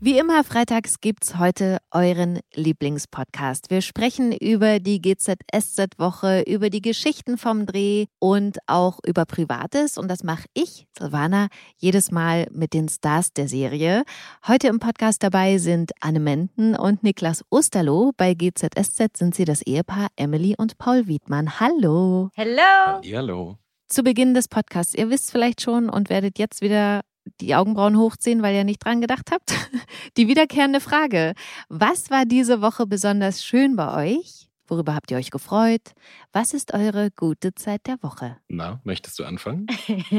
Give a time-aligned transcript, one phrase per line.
[0.00, 3.68] Wie immer freitags gibt's heute euren Lieblingspodcast.
[3.68, 9.98] Wir sprechen über die GZSZ-Woche, über die Geschichten vom Dreh und auch über Privates.
[9.98, 11.48] Und das mache ich, Silvana,
[11.78, 14.04] jedes Mal mit den Stars der Serie.
[14.46, 18.12] Heute im Podcast dabei sind Anne Menden und Niklas Osterloh.
[18.16, 21.58] Bei GZSZ sind sie das Ehepaar Emily und Paul Wiedmann.
[21.58, 22.30] Hallo.
[22.34, 23.00] Hello.
[23.04, 23.58] Hallo.
[23.88, 27.00] Zu Beginn des Podcasts, ihr wisst vielleicht schon und werdet jetzt wieder
[27.40, 29.52] die Augenbrauen hochziehen, weil ihr nicht dran gedacht habt.
[30.16, 31.34] Die wiederkehrende Frage.
[31.68, 34.48] Was war diese Woche besonders schön bei euch?
[34.68, 35.80] Worüber habt ihr euch gefreut?
[36.32, 38.36] Was ist eure gute Zeit der Woche?
[38.48, 39.66] Na, möchtest du anfangen?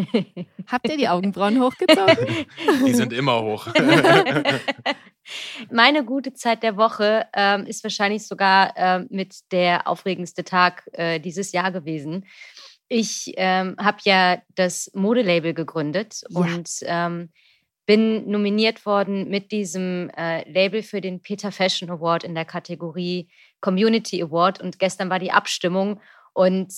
[0.67, 2.47] Habt ihr die Augenbrauen hochgezogen?
[2.85, 3.67] Die sind immer hoch.
[5.71, 11.19] Meine gute Zeit der Woche ähm, ist wahrscheinlich sogar ähm, mit der aufregendste Tag äh,
[11.19, 12.25] dieses Jahr gewesen.
[12.89, 16.39] Ich ähm, habe ja das Modelabel gegründet Ja.
[16.39, 17.29] und ähm,
[17.85, 23.29] bin nominiert worden mit diesem äh, Label für den Peter Fashion Award in der Kategorie
[23.61, 24.59] Community Award.
[24.61, 25.99] Und gestern war die Abstimmung
[26.33, 26.73] und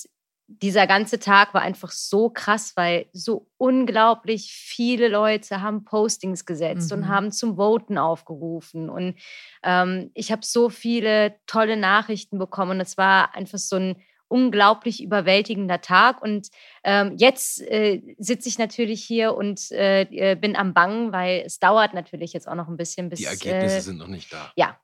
[0.48, 6.92] dieser ganze Tag war einfach so krass, weil so unglaublich viele Leute haben Postings gesetzt
[6.92, 6.98] Mhm.
[6.98, 8.90] und haben zum Voten aufgerufen.
[8.90, 9.16] Und
[9.64, 12.72] ähm, ich habe so viele tolle Nachrichten bekommen.
[12.72, 13.96] Und es war einfach so ein
[14.32, 16.22] unglaublich überwältigender Tag.
[16.22, 16.50] Und
[16.84, 21.60] ähm, jetzt äh, sitze ich natürlich hier und äh, äh, bin am Bangen, weil es
[21.60, 24.52] dauert natürlich jetzt auch noch ein bisschen bis Die Ergebnisse äh, sind noch nicht da.
[24.56, 24.78] ja,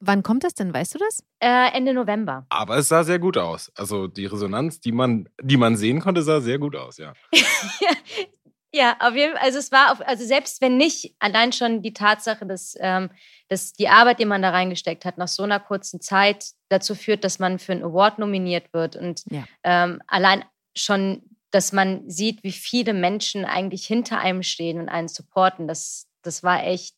[0.00, 0.72] Wann kommt das denn?
[0.72, 1.24] Weißt du das?
[1.40, 2.46] äh, Ende November.
[2.50, 3.72] Aber es sah sehr gut aus.
[3.76, 7.14] Also die Resonanz, die man, die man sehen konnte, sah sehr gut aus, ja.
[8.74, 9.42] Ja, auf jeden Fall.
[9.42, 13.10] Also es war, auf, also selbst wenn nicht, allein schon die Tatsache, dass, ähm,
[13.48, 17.24] dass die Arbeit, die man da reingesteckt hat, nach so einer kurzen Zeit dazu führt,
[17.24, 19.44] dass man für einen Award nominiert wird und Ja.
[19.64, 20.44] ähm, allein
[20.76, 26.06] schon, dass man sieht, wie viele Menschen eigentlich hinter einem stehen und einen supporten, das,
[26.22, 26.94] das war echt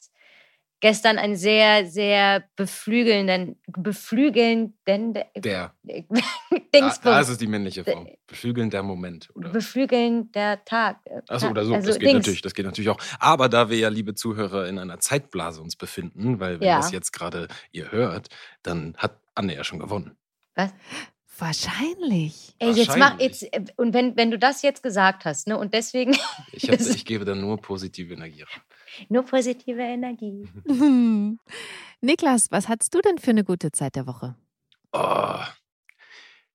[0.80, 5.74] gestern ein sehr, sehr beflügelnden, beflügelnden Der.
[6.72, 7.00] Da, Dingsbums.
[7.02, 8.06] da ist es die männliche Form.
[8.28, 9.48] Beflügelnder Moment, oder?
[9.50, 10.98] Beflügelnder Tag.
[11.28, 11.74] Achso, oder so.
[11.74, 12.18] Also das geht Dings.
[12.18, 12.98] natürlich, das geht natürlich auch.
[13.18, 16.76] Aber da wir ja, liebe Zuhörer, in einer Zeitblase uns befinden, weil wenn Ja.
[16.76, 18.28] das jetzt gerade ihr hört,
[18.62, 20.16] dann hat Anne ja schon gewonnen.
[20.54, 20.72] Was?
[21.38, 22.54] Wahrscheinlich.
[22.58, 25.74] Ey, jetzt mach jetzt, äh, und wenn, wenn du das jetzt gesagt hast, ne, und
[25.74, 26.14] deswegen
[26.52, 28.62] Ich, hab, ich gebe dann nur positive Energie rein.
[29.08, 30.48] Nur positive Energie.
[32.00, 34.36] Niklas, was hattest du denn für eine gute Zeit der Woche?
[34.92, 35.40] Oh.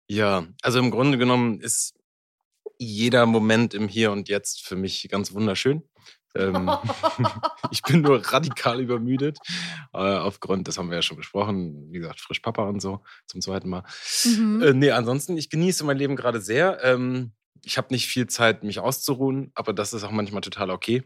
[0.07, 1.95] Ja, also im Grunde genommen ist
[2.77, 5.83] jeder Moment im Hier und Jetzt für mich ganz wunderschön.
[6.35, 6.69] Ähm,
[7.71, 9.39] ich bin nur radikal übermüdet.
[9.93, 13.41] Äh, aufgrund, das haben wir ja schon besprochen, wie gesagt, frisch Papa und so zum
[13.41, 13.83] zweiten Mal.
[14.25, 14.61] Mhm.
[14.61, 16.83] Äh, nee, ansonsten, ich genieße mein Leben gerade sehr.
[16.83, 17.31] Ähm,
[17.63, 21.03] ich habe nicht viel Zeit, mich auszuruhen, aber das ist auch manchmal total okay.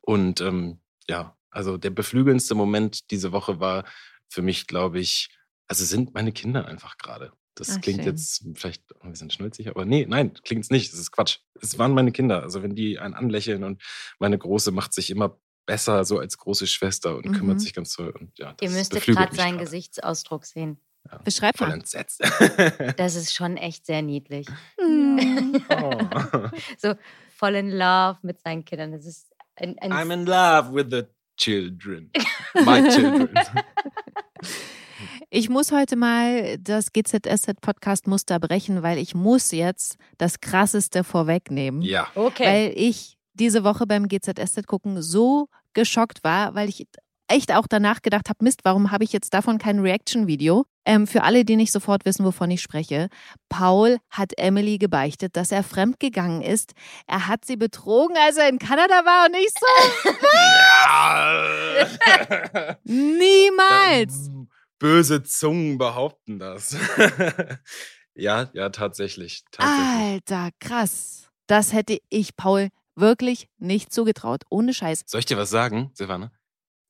[0.00, 3.84] Und ähm, ja, also der beflügelndste Moment diese Woche war
[4.28, 5.28] für mich, glaube ich,
[5.68, 7.32] also sind meine Kinder einfach gerade.
[7.54, 8.06] Das Ach, klingt schön.
[8.12, 10.90] jetzt vielleicht ein bisschen schnulzig, aber nee, nein, klingt es nicht.
[10.92, 11.38] Das ist Quatsch.
[11.60, 12.42] Es waren meine Kinder.
[12.42, 13.82] Also wenn die einen anlächeln und
[14.18, 17.32] meine Große macht sich immer besser so als große Schwester und Mhm.
[17.34, 18.10] kümmert sich ganz toll.
[18.18, 19.58] Und ja, das Ihr müsstet gerade seinen.
[19.58, 20.78] Gesichtsausdruck sehen.
[21.24, 21.74] Beschreib Voll mal.
[21.74, 22.22] entsetzt.
[22.96, 24.46] Das ist schon echt sehr niedlich.
[24.80, 25.62] Mhm.
[25.70, 25.98] oh.
[26.78, 26.94] So
[27.36, 28.92] voll in love mit seinen Kindern.
[28.92, 29.31] Das ist
[29.62, 31.04] ein, ein I'm in love with the
[31.36, 32.10] children.
[32.54, 33.30] My children.
[35.34, 41.80] Ich muss heute mal das GZSZ-Podcast-Muster brechen, weil ich muss jetzt das Krasseste vorwegnehmen.
[41.80, 42.06] ja.
[42.14, 42.44] okay.
[42.44, 46.86] Weil ich diese Woche beim GZSZ gucken so geschockt war, weil ich
[47.32, 50.64] echt auch danach gedacht habe, Mist, warum habe ich jetzt davon kein Reaction-Video?
[50.84, 53.08] Ähm, für alle, die nicht sofort wissen, wovon ich spreche,
[53.48, 56.72] Paul hat Emily gebeichtet, dass er fremdgegangen ist.
[57.06, 59.66] Er hat sie betrogen, als er in Kanada war und ich so,
[62.84, 64.30] niemals.
[64.78, 66.76] Böse Zungen behaupten das.
[68.14, 69.44] ja, ja, tatsächlich.
[69.52, 70.12] tatsächlich.
[70.12, 71.30] Alter, krass.
[71.46, 74.42] Das hätte ich Paul wirklich nicht zugetraut.
[74.50, 75.04] Ohne Scheiß.
[75.06, 76.32] Soll ich dir was sagen, Silvana?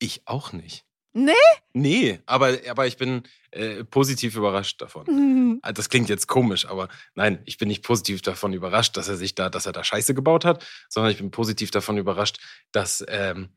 [0.03, 0.85] Ich auch nicht.
[1.13, 1.31] Nee?
[1.73, 5.05] Nee, aber, aber ich bin äh, positiv überrascht davon.
[5.07, 5.59] Mhm.
[5.61, 9.15] Ah, Das klingt jetzt komisch, aber nein, ich bin nicht positiv davon überrascht, dass er
[9.15, 12.39] sich da, dass er da Scheiße gebaut hat, sondern ich bin positiv davon überrascht,
[12.71, 13.49] dass ähm,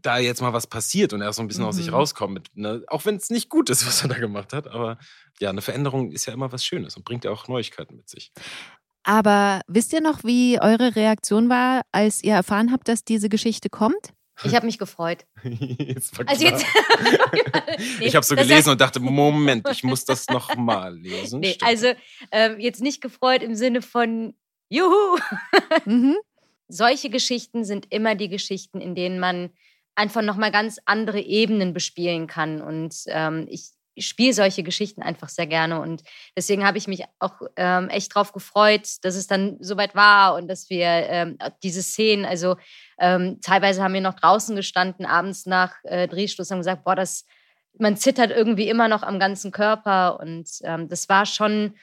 [0.00, 1.94] da jetzt mal was passiert und er so ein bisschen aus sich Mhm.
[1.94, 2.32] rauskommt.
[2.34, 4.98] Mit, ne, auch wenn es nicht gut ist, was er da gemacht hat, aber
[5.40, 8.32] ja, eine Veränderung ist ja immer was Schönes und bringt ja auch Neuigkeiten mit sich.
[9.02, 13.68] Aber wisst ihr noch, wie eure Reaktion war, als ihr erfahren habt, dass diese Geschichte
[13.68, 14.12] kommt?
[14.44, 15.24] Ich habe mich gefreut.
[15.42, 16.64] jetzt war Also jetzt,
[17.98, 21.40] Nee, ich habe so gelesen und dachte, Moment, ich muss das nochmal lesen.
[21.40, 21.92] Nee, also
[22.30, 24.34] ähm, jetzt nicht gefreut im Sinne von
[24.68, 25.18] Juhu.
[25.84, 26.16] Mhm.
[26.68, 29.50] Solche Geschichten sind immer die Geschichten, in denen man
[29.94, 32.60] einfach nochmal ganz andere Ebenen bespielen kann.
[32.60, 35.80] Und ähm, ich spiele solche Geschichten einfach sehr gerne.
[35.80, 36.02] Und
[36.36, 40.46] deswegen habe ich mich auch ähm, echt drauf gefreut, dass es dann soweit war und
[40.48, 42.56] dass wir ähm, diese Szenen, also
[42.98, 47.24] ähm, teilweise haben wir noch draußen gestanden, abends nach äh, Drehschluss, haben gesagt, boah, das,
[47.78, 50.18] man zittert irgendwie immer noch am ganzen Körper.
[50.20, 51.74] Und ähm, das war schon,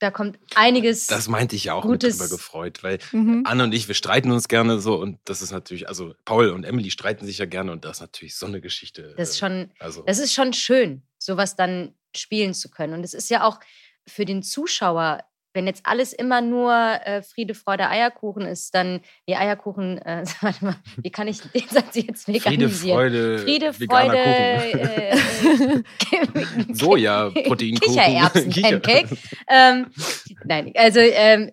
[0.00, 1.06] da kommt einiges.
[1.06, 3.42] das meinte ich ja auch Gutes- mit drüber gefreut, weil Mhm.
[3.46, 6.64] Anne und ich, wir streiten uns gerne so und das ist natürlich, also Paul und
[6.64, 9.14] Emily streiten sich ja gerne und das ist natürlich so eine Geschichte.
[9.16, 12.94] das ist äh, schon, also, das ist schon schön, sowas dann spielen zu können.
[12.94, 13.60] Und es ist ja auch
[14.06, 19.36] für den Zuschauer, wenn jetzt alles immer nur äh, Friede, Freude, Eierkuchen ist, dann die
[19.36, 22.96] Eierkuchen, äh, warte mal, wie kann ich den Satz jetzt Friede, veganisieren?
[22.98, 25.82] Freude, Friede, Freude, äh, äh,
[26.72, 27.94] Soja, Proteinkuchen.
[27.94, 29.16] Kichererbsen, Kicher- Pancake.
[29.48, 29.86] ähm,
[30.44, 31.50] nein, also ähm,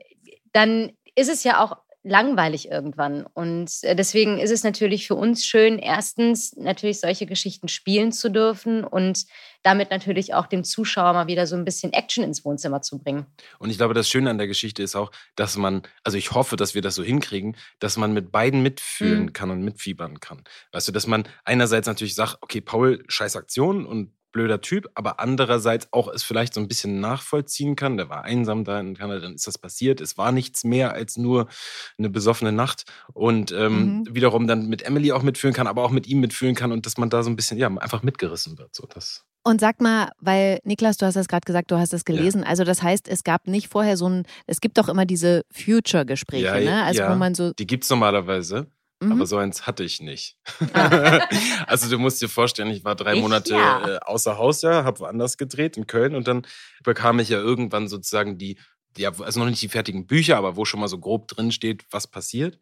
[0.54, 1.78] dann ist es ja auch
[2.08, 3.26] langweilig irgendwann.
[3.34, 8.30] Und äh, deswegen ist es natürlich für uns schön, erstens natürlich solche Geschichten spielen zu
[8.30, 9.26] dürfen und
[9.64, 13.26] damit natürlich auch dem Zuschauer mal wieder so ein bisschen Action ins Wohnzimmer zu bringen.
[13.60, 16.56] Und ich glaube, das Schöne an der Geschichte ist auch, dass man, also ich hoffe,
[16.56, 19.34] dass wir das so hinkriegen, dass man mit beiden mitfühlen Mhm.
[19.34, 20.44] kann und mitfiebern kann.
[20.72, 25.20] Weißt du, dass man einerseits natürlich sagt, okay, Paul, scheiß Aktion und blöder Typ, aber
[25.20, 27.98] andererseits auch es vielleicht so ein bisschen nachvollziehen kann.
[27.98, 30.02] Der war einsam da in Kanada, dann ist das passiert.
[30.02, 31.48] Es war nichts mehr als nur
[31.98, 32.84] eine besoffene Nacht.
[33.14, 34.08] Und ähm, Mhm.
[34.16, 36.98] wiederum dann mit Emily auch mitfühlen kann, aber auch mit ihm mitfühlen kann und dass
[36.98, 38.76] man da so ein bisschen, ja, einfach mitgerissen wird.
[38.76, 39.24] So, das.
[39.44, 42.44] Und sag mal, weil Niklas, du hast das gerade gesagt, du hast es gelesen.
[42.44, 46.44] Also das heißt, es gab nicht vorher so ein, es gibt doch immer diese Future-Gespräche,
[46.46, 46.84] Ja, ne?
[46.84, 47.12] Also ja.
[47.12, 47.54] wo man so.
[47.54, 48.68] Die gibt es normalerweise.
[49.00, 49.12] Mhm.
[49.12, 50.38] Aber so eins hatte ich nicht.
[50.74, 51.20] Ah.
[51.68, 53.88] also du musst dir vorstellen, ich war drei Ich Monate ja.
[53.88, 56.46] äh, außer Haus, ja, habe woanders gedreht in Köln und dann
[56.84, 58.58] bekam ich ja irgendwann sozusagen die,
[58.98, 61.86] die, also noch nicht die fertigen Bücher, aber wo schon mal so grob drin steht,
[61.92, 62.58] was passiert.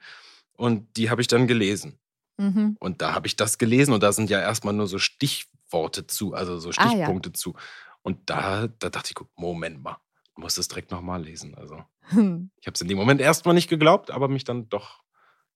[0.57, 1.99] Und die habe ich dann gelesen.
[2.37, 2.75] Mhm.
[2.79, 6.33] Und da habe ich das gelesen und da sind ja erstmal nur so Stichworte zu,
[6.33, 6.89] also so Ah, ja.
[6.89, 7.55] Stichpunkte zu.
[8.01, 9.97] Und da, da dachte ich, Moment mal,
[10.35, 11.55] du musst es direkt nochmal lesen.
[11.55, 12.51] Also Hm.
[12.59, 14.99] ich habe es in dem Moment erstmal nicht geglaubt, aber mich dann doch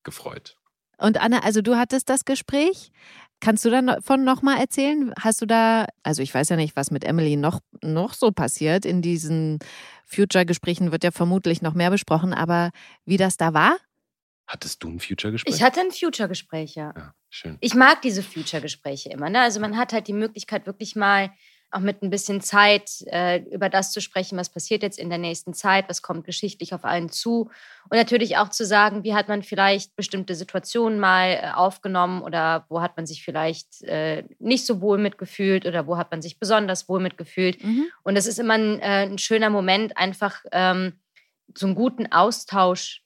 [0.04, 0.58] gefreut.
[1.00, 2.92] Und Anne, also du hattest das Gespräch.
[3.42, 5.14] Kannst du davon nochmal erzählen?
[5.18, 8.86] Hast du da, also ich weiß ja nicht, was mit Emily noch, noch so passiert.
[8.86, 9.60] In diesen
[10.06, 12.72] Future-Gesprächen wird ja vermutlich noch mehr besprochen, aber
[13.06, 13.78] wie das da war?
[14.46, 15.56] Hattest du ein Future-Gespräch?
[15.56, 16.94] Ich hatte ein Future-Gespräch, ja.
[16.96, 17.58] Ja, schön.
[17.62, 19.30] Ich mag diese Future-Gespräche immer.
[19.30, 19.40] Ne?
[19.40, 21.32] Also man hat halt die Möglichkeit, wirklich mal
[21.72, 25.20] auch mit ein bisschen Zeit äh, über das zu sprechen, was passiert jetzt in der
[25.20, 27.50] nächsten Zeit, was kommt geschichtlich auf einen zu.
[27.90, 32.66] Und natürlich auch zu sagen, wie hat man vielleicht bestimmte Situationen mal äh, aufgenommen oder
[32.70, 36.40] wo hat man sich vielleicht äh, nicht so wohl mitgefühlt oder wo hat man sich
[36.40, 37.64] besonders wohl mitgefühlt.
[37.64, 37.86] Mhm.
[38.04, 40.94] Und es ist immer ein, äh, ein schöner Moment, einfach ähm,
[41.56, 43.04] so einen guten Austausch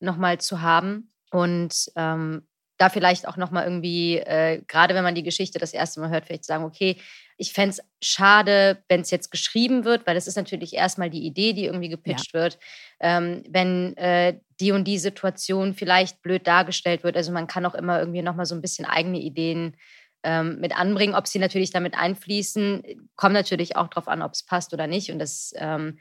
[0.00, 2.46] nochmal zu haben und ähm,
[2.82, 6.26] da vielleicht auch nochmal irgendwie, äh, gerade wenn man die Geschichte das erste Mal hört,
[6.26, 6.96] vielleicht sagen, okay,
[7.36, 11.24] ich fände es schade, wenn es jetzt geschrieben wird, weil das ist natürlich erstmal die
[11.24, 12.58] Idee, die irgendwie gepitcht wird,
[13.00, 17.16] ähm, wenn äh, die und die Situation vielleicht blöd dargestellt wird.
[17.16, 19.76] Also man kann auch immer irgendwie nochmal so ein bisschen eigene Ideen
[20.24, 21.14] ähm, mit anbringen.
[21.14, 25.10] Ob sie natürlich damit einfließen, kommt natürlich auch darauf an, ob es passt oder nicht.
[25.10, 25.98] Und das ähm,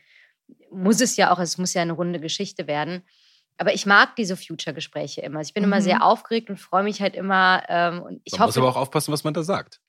[0.72, 3.04] muss es ja auch, es muss ja eine runde Geschichte werden.
[3.62, 5.40] Aber ich mag diese Future-Gespräche immer.
[5.42, 5.82] Ich bin immer Mhm.
[5.84, 7.62] sehr aufgeregt und freue mich halt immer.
[7.70, 9.80] Ähm, und ich man muss hoffe, aber auch aufpassen, was man da sagt.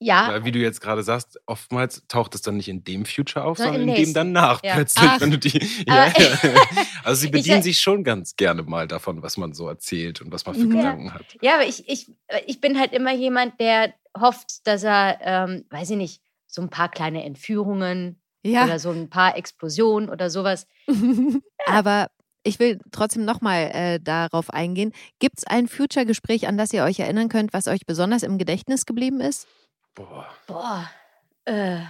[0.00, 3.44] ja, Weil, wie du jetzt gerade sagst, oftmals taucht es dann nicht in dem Future
[3.46, 4.74] auf, Sondern sondern in dem danach Ja.
[4.74, 5.08] plötzlich.
[5.10, 5.18] Ach.
[5.20, 5.48] Wenn du die,
[5.88, 6.12] ja, ja.
[7.04, 10.20] Also sie Ich bedienen sag- sich schon ganz gerne mal davon, was man so erzählt
[10.20, 10.66] und was man für Ja.
[10.76, 11.24] Gedanken hat.
[11.40, 12.12] Ja, aber ich, ich,
[12.46, 16.68] ich bin halt immer jemand, der hofft, dass er, ähm, weiß ich nicht, so ein
[16.68, 18.64] paar kleine Entführungen Ja.
[18.64, 20.66] oder so ein paar Explosionen oder sowas.
[21.66, 22.10] Aber
[22.44, 24.92] ich will trotzdem nochmal äh, darauf eingehen.
[25.18, 28.86] Gibt es ein Future-Gespräch, an das ihr euch erinnern könnt, was euch besonders im Gedächtnis
[28.86, 29.46] geblieben ist?
[29.94, 30.90] Boah, Boah,
[31.44, 31.80] äh,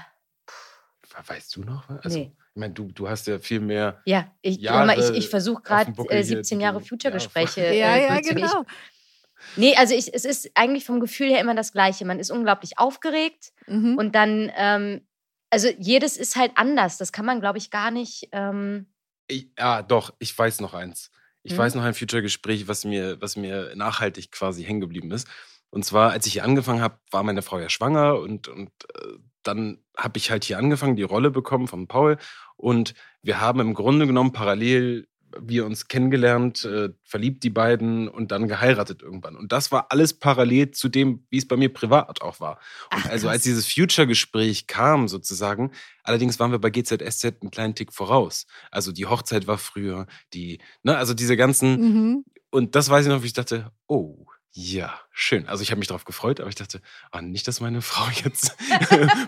[1.26, 1.88] weißt du noch?
[1.88, 2.04] was?
[2.04, 2.32] Also, nee.
[2.54, 4.02] Ich meine, du, du hast ja viel mehr.
[4.04, 6.84] Ja, ich, Jahre ich, ich versuche gerade dem Buckel äh, hier, 17 die Jahre du-
[6.84, 7.60] Future-Gespräche.
[7.74, 8.64] Ja, äh, ja, genau.
[8.66, 12.04] Ich, nee, also ich, es ist eigentlich vom Gefühl her immer das Gleiche.
[12.04, 13.96] Man ist unglaublich aufgeregt Mhm.
[13.96, 15.06] und dann, ähm,
[15.48, 16.98] also jedes ist halt anders.
[16.98, 18.28] Das kann man, glaube ich, gar nicht.
[18.32, 18.91] Ähm,
[19.28, 21.10] Ich, ja, doch, ich weiß noch eins.
[21.42, 21.58] Ich Hm?
[21.58, 25.28] weiß noch ein Future-Gespräch, was mir, was mir nachhaltig quasi hängen geblieben ist.
[25.70, 29.18] Und zwar, als ich hier angefangen habe, war meine Frau ja schwanger und, und äh,
[29.42, 32.18] dann habe ich halt hier angefangen, die Rolle bekommen von Paul.
[32.56, 35.08] Und wir haben im Grunde genommen parallel
[35.40, 39.36] wir uns kennengelernt, äh, verliebt die beiden und dann geheiratet irgendwann.
[39.36, 42.58] Und das war alles parallel zu dem, wie es bei mir privat auch war.
[42.92, 45.72] Und Ach, also als dieses Future-Gespräch kam sozusagen,
[46.02, 48.46] allerdings waren wir bei GZSZ einen kleinen Tick voraus.
[48.70, 52.24] Also die Hochzeit war früher, die, ne, also diese ganzen, Mhm.
[52.50, 55.48] und das weiß ich noch, wie ich dachte, oh, ja, schön.
[55.48, 56.80] Also ich habe mich darauf gefreut, aber ich dachte,
[57.10, 58.54] ah, nicht, dass meine Frau jetzt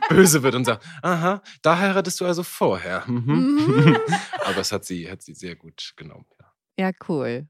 [0.08, 3.04] böse wird und sagt, aha, da heiratest du also vorher.
[3.06, 3.64] Mhm.
[3.66, 3.98] Mhm.
[4.44, 6.26] aber es hat sie, hat sie sehr gut genommen.
[6.38, 6.86] Ja.
[6.86, 7.46] Ja, cool.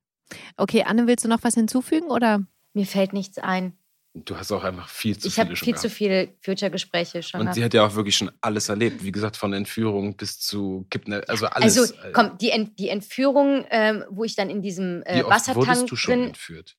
[0.56, 2.40] Okay, Anne, willst du noch was hinzufügen oder?
[2.74, 3.76] Mir fällt nichts ein.
[4.16, 5.96] Du hast auch einfach viel zu ich viele habe schon viel zu gehabt.
[5.96, 7.56] viele Future-Gespräche schon Und gehabt.
[7.56, 9.02] sie hat ja auch wirklich schon alles erlebt.
[9.02, 11.76] Wie gesagt, von Entführung bis zu Kippen, also alles.
[11.76, 15.34] Also, komm, die, Ent die Entführung, ähm, wo ich dann in diesem äh, Wie oft
[15.34, 16.26] Wassertank wurdest du schon drin.
[16.28, 16.76] entführt?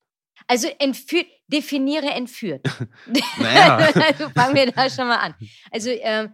[0.48, 2.66] Also entführt, definiere entführt.
[3.40, 3.78] Naja.
[3.94, 5.36] also fangen wir da schon mal an.
[5.72, 6.34] Also ähm,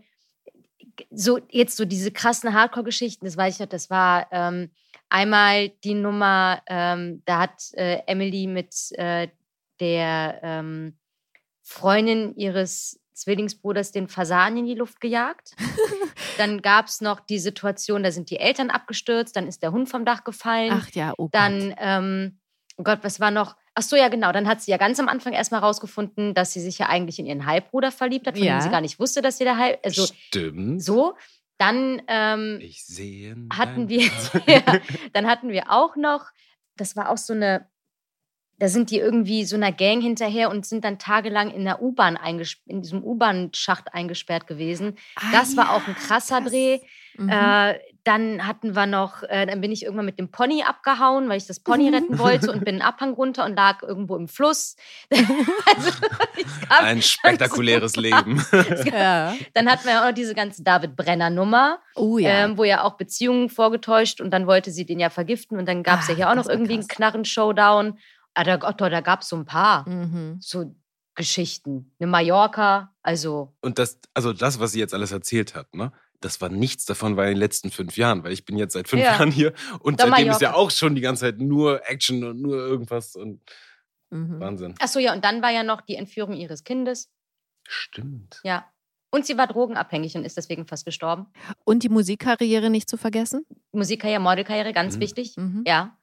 [1.09, 4.71] so jetzt so diese krassen Hardcore-Geschichten, das weiß ich noch, das war ähm,
[5.09, 9.29] einmal die Nummer, ähm, da hat äh, Emily mit äh,
[9.79, 10.97] der ähm,
[11.63, 15.55] Freundin ihres Zwillingsbruders den Fasan in die Luft gejagt.
[16.37, 19.89] dann gab es noch die Situation, da sind die Eltern abgestürzt, dann ist der Hund
[19.89, 20.71] vom Dach gefallen.
[20.73, 21.33] Ach ja, oh Gott.
[21.33, 22.39] Dann, ähm,
[22.77, 23.55] oh Gott, was war noch?
[23.73, 24.31] Ach so, ja, genau.
[24.31, 27.25] Dann hat sie ja ganz am Anfang erstmal rausgefunden, dass sie sich ja eigentlich in
[27.25, 28.57] ihren Halbbruder verliebt hat, von Ja.
[28.57, 29.79] dem sie gar nicht wusste, dass sie der Halb.
[29.83, 30.83] Also Stimmt.
[30.83, 31.15] so.
[31.57, 32.59] Dann ähm,
[33.53, 34.01] hatten wir,
[34.47, 34.79] ja,
[35.13, 36.25] dann hatten wir auch noch,
[36.75, 37.67] das war auch so eine,
[38.57, 42.17] da sind die irgendwie so einer Gang hinterher und sind dann tagelang in der U-Bahn
[42.65, 44.97] in diesem U-Bahn-Schacht eingesperrt gewesen.
[45.15, 46.51] Ah, Das war ja, auch ein krasser krass.
[46.51, 46.79] Dreh.
[47.17, 47.29] Mhm.
[47.29, 51.37] Äh, dann hatten wir noch, äh, dann bin ich irgendwann mit dem Pony abgehauen, weil
[51.37, 54.75] ich das Pony retten wollte und bin einen Abhang runter und lag irgendwo im Fluss.
[55.11, 55.91] also,
[56.69, 58.43] Ein spektakuläres Leben.
[58.85, 59.35] ja.
[59.53, 62.45] Dann hatten wir auch noch diese ganze David Brenner-Nummer, Oh ja.
[62.45, 65.83] ähm, wo ja auch Beziehungen vorgetäuscht und dann wollte sie den ja vergiften und dann
[65.83, 66.97] gab es ja Ah, hier auch noch irgendwie einen krass.
[66.97, 67.99] Knarren-Showdown.
[68.33, 70.37] Ah, da, oh, da gab es so ein paar mhm.
[70.39, 70.73] so
[71.15, 71.91] Geschichten.
[71.99, 75.91] Eine Mallorca, also Und das, also das, was sie jetzt alles erzählt hat, ne?
[76.21, 78.87] Das war nichts davon war in den letzten fünf Jahren, weil ich bin jetzt seit
[78.87, 79.13] fünf Ja.
[79.13, 82.41] Jahren hier und Da seitdem ist ja auch schon die ganze Zeit nur Action und
[82.41, 83.41] nur irgendwas und
[84.11, 84.39] Mhm.
[84.39, 84.75] Wahnsinn.
[84.79, 87.09] ach so ja und dann war ja noch die Entführung ihres Kindes.
[87.67, 88.39] Stimmt.
[88.43, 88.65] Ja.
[89.09, 91.27] Und sie war drogenabhängig und ist deswegen fast gestorben.
[91.65, 93.45] Und die Musikkarriere nicht zu vergessen?
[93.71, 94.99] Musikkarriere, Modelkarriere, ganz Mhm.
[95.01, 95.35] wichtig.
[95.37, 95.63] Mhm.
[95.67, 95.97] Ja.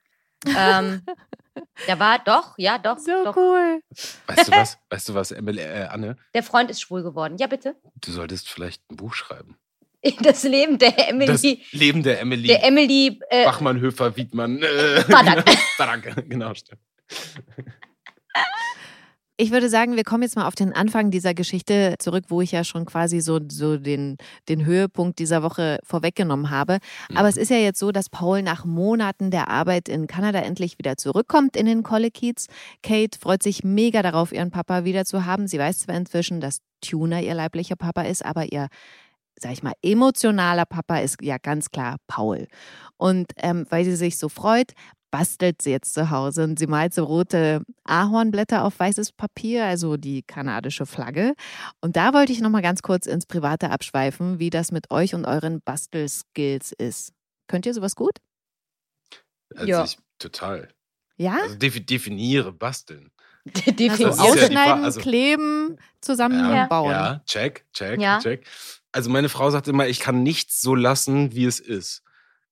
[0.47, 1.03] Ähm,
[1.87, 3.37] da war doch, ja, doch, So doch.
[3.37, 3.81] cool.
[4.27, 4.79] Weißt du was?
[4.91, 6.17] Weißt du was, Emily, äh, Anne?
[6.35, 7.37] Der Freund ist schwul geworden.
[7.39, 7.77] Ja, bitte.
[8.01, 9.57] Du solltest vielleicht ein Buch schreiben.
[10.23, 11.27] Das Leben der Emily.
[11.27, 12.47] Das Leben der Emily.
[12.47, 13.19] der Emily.
[13.31, 14.63] Äh, Bachmann, Höfer, Wiedmann.
[14.63, 15.45] Äh, Badak.
[15.77, 16.81] Badak, genau, stimmt.
[19.41, 22.51] Ich würde sagen, wir kommen jetzt mal auf den Anfang dieser Geschichte zurück, wo ich
[22.51, 24.17] ja schon quasi so, so den,
[24.49, 26.79] den Höhepunkt dieser Woche vorweggenommen habe.
[27.11, 27.29] Aber Mhm.
[27.29, 30.97] es ist ja jetzt so, dass Paul nach Monaten der Arbeit in Kanada endlich wieder
[30.97, 32.49] zurückkommt in den Kollekiez.
[32.83, 35.47] Kate freut sich mega darauf, ihren Papa wieder zu haben.
[35.47, 38.67] Sie weiß zwar inzwischen, dass Tuna ihr leiblicher Papa ist, aber ihr,
[39.41, 42.47] sag ich mal, emotionaler Papa ist ja ganz klar Paul.
[42.97, 44.73] Und ähm, weil sie sich so freut,
[45.11, 49.97] bastelt sie jetzt zu Hause und sie malt so rote Ahornblätter auf weißes Papier, also
[49.97, 51.35] die kanadische Flagge.
[51.81, 55.25] Und da wollte ich nochmal ganz kurz ins Private abschweifen, wie das mit euch und
[55.25, 57.13] euren Bastelskills ist.
[57.47, 58.19] Könnt ihr sowas gut?
[59.55, 59.85] Also Ja.
[59.85, 60.69] ich total.
[61.17, 61.39] Ja?
[61.43, 63.11] Also defi definiere basteln.
[63.47, 66.91] Also ja die Frage, ausschneiden, also- kleben, zusammenbauen.
[66.91, 68.19] Ja, check, check, Ja.
[68.21, 68.47] check.
[68.99, 72.03] Also meine Frau sagt immer, ich kann nichts so lassen, wie es ist.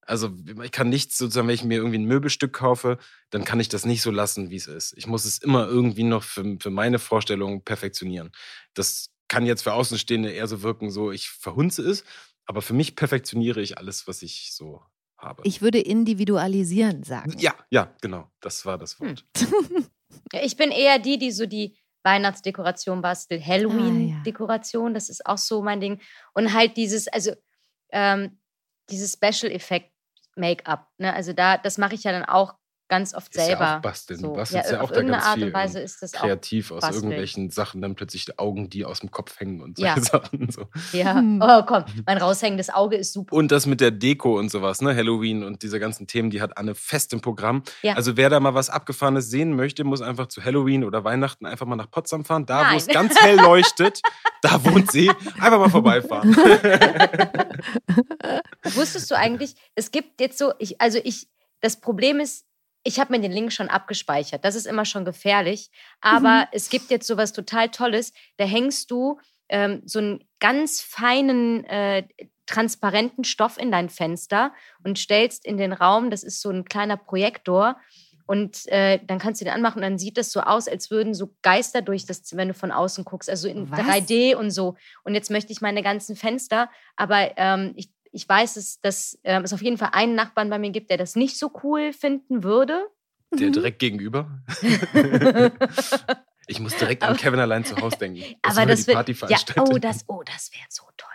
[0.03, 0.31] Also
[0.63, 2.99] ich kann nichts sozusagen, wenn ich mir irgendwie ein Möbelstück kaufe,
[3.31, 4.95] dann kann ich das nicht so lassen, wie es ist.
[4.97, 8.31] Ich muss es immer irgendwie noch für, für meine Vorstellung perfektionieren.
[8.75, 12.05] Das kann jetzt für Außenstehende eher so wirken, so ich verhunze es,
[12.45, 14.83] aber für mich perfektioniere ich alles, was ich so
[15.19, 15.43] habe.
[15.45, 17.35] Ich würde individualisieren sagen.
[17.41, 19.09] ja, ja, genau, das war das Hm.
[19.09, 19.25] Wort.
[20.45, 21.77] Ich bin eher die, die so die
[22.07, 26.01] Weihnachtsdekoration bastelt, Ah, Halloween-Dekoration, das ist auch so mein Ding.
[26.33, 27.33] Und halt dieses, also
[27.91, 28.39] ähm,
[28.89, 29.93] dieses Special-Effekt
[30.37, 30.89] Make-up.
[30.99, 31.13] Ne?
[31.13, 32.55] Also da, das mache ich ja dann auch
[32.89, 33.77] ganz oft Ist ja selber.
[33.77, 34.21] auch basteln.
[34.23, 34.33] Du So.
[34.35, 36.71] bastelst ja auf auch da irgendeine ganz Art viel und Weise und ist das kreativ
[36.71, 37.03] aus basteln.
[37.05, 39.97] irgendwelchen Sachen dann plötzlich die Augen, die aus dem Kopf hängen und so Ja.
[40.01, 40.51] Sachen.
[40.51, 40.63] So.
[40.63, 40.93] auch.
[40.93, 41.15] Ja.
[41.15, 41.41] Hm.
[41.43, 43.35] Oh komm, mein raushängendes Auge ist super.
[43.35, 44.95] Und das mit der Deko und sowas, ne?
[44.95, 47.63] Halloween und diese ganzen Themen, die hat Anne fest im Programm.
[47.83, 47.95] Ja.
[47.95, 51.67] Also wer da mal was Abgefahrenes sehen möchte, muss einfach zu Halloween oder Weihnachten einfach
[51.67, 52.47] mal nach Potsdam fahren.
[52.47, 54.01] Da, wo es ganz hell leuchtet,
[54.43, 55.11] da wohnt sie.
[55.41, 56.35] Einfach mal vorbeifahren.
[58.75, 61.29] Wusstest du eigentlich, es gibt jetzt so, ich, also ich,
[61.61, 62.45] das Problem ist,
[62.87, 64.45] ich habe mir den Link schon abgespeichert.
[64.45, 65.71] Das ist immer schon gefährlich.
[66.01, 66.47] Aber Mhm.
[66.53, 68.13] es gibt jetzt sowas total Tolles.
[68.37, 72.05] Da hängst du ähm, so einen ganz feinen äh,
[72.47, 74.53] transparenten Stoff in dein Fenster
[74.85, 77.77] und stellst in den Raum, das ist so ein kleiner Projektor,
[78.29, 81.15] und äh, dann kannst du den anmachen und dann sieht das so aus, als würden
[81.15, 83.79] so Geister durch das, wenn du von außen guckst, also in Was?
[83.79, 84.75] 3D und so.
[85.05, 89.45] Und jetzt möchte ich meine ganzen Fenster, aber ähm, ich, ich weiß, dass, dass ähm,
[89.45, 92.43] es auf jeden Fall einen Nachbarn bei mir gibt, der das nicht so cool finden
[92.43, 92.87] würde.
[93.31, 93.53] Der mhm.
[93.53, 94.41] direkt gegenüber?
[96.47, 98.25] ich muss direkt an Kevin allein zu Hause denken.
[98.43, 101.11] Das aber das wird, ja, oh, das, oh, das wäre so toll.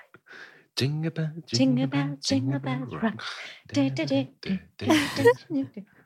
[0.78, 3.24] Jingle bell, jingle bell, jingle bell, rock.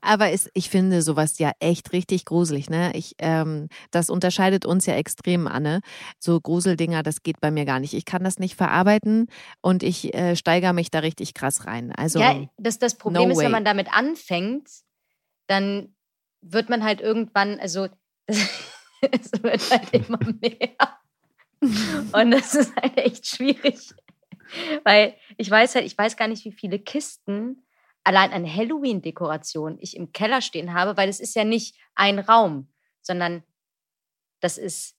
[0.00, 2.70] Aber es, ich finde sowas ja echt richtig gruselig.
[2.70, 2.92] Ne?
[2.94, 5.80] Ich, ähm, das unterscheidet uns ja extrem, Anne.
[6.18, 7.94] So Gruseldinger, das geht bei mir gar nicht.
[7.94, 9.28] Ich kann das nicht verarbeiten
[9.60, 11.92] und ich äh, steigere mich da richtig krass rein.
[11.92, 13.44] Also, ja, das, das Problem no ist, way.
[13.44, 14.68] wenn man damit anfängt,
[15.46, 15.94] dann
[16.40, 17.88] wird man halt irgendwann, also
[18.26, 20.76] es wird halt immer mehr.
[22.12, 23.94] Und das ist halt echt schwierig.
[24.84, 27.62] Weil ich weiß halt, ich weiß gar nicht, wie viele Kisten
[28.04, 32.72] allein an Halloween-Dekoration ich im Keller stehen habe, weil es ist ja nicht ein Raum,
[33.00, 33.42] sondern
[34.40, 34.96] das ist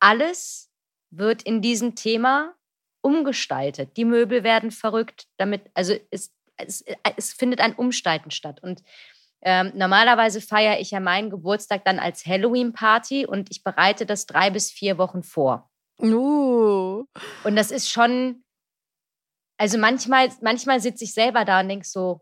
[0.00, 0.70] alles
[1.10, 2.54] wird in diesem Thema
[3.00, 3.96] umgestaltet.
[3.96, 6.84] Die Möbel werden verrückt, damit, also es, es,
[7.16, 8.60] es findet ein Umstalten statt.
[8.62, 8.82] Und
[9.42, 14.50] ähm, normalerweise feiere ich ja meinen Geburtstag dann als Halloween-Party und ich bereite das drei
[14.50, 15.70] bis vier Wochen vor.
[16.00, 17.04] Uh.
[17.44, 18.44] Und das ist schon,
[19.56, 22.20] also manchmal, manchmal sitze ich selber da und denke so,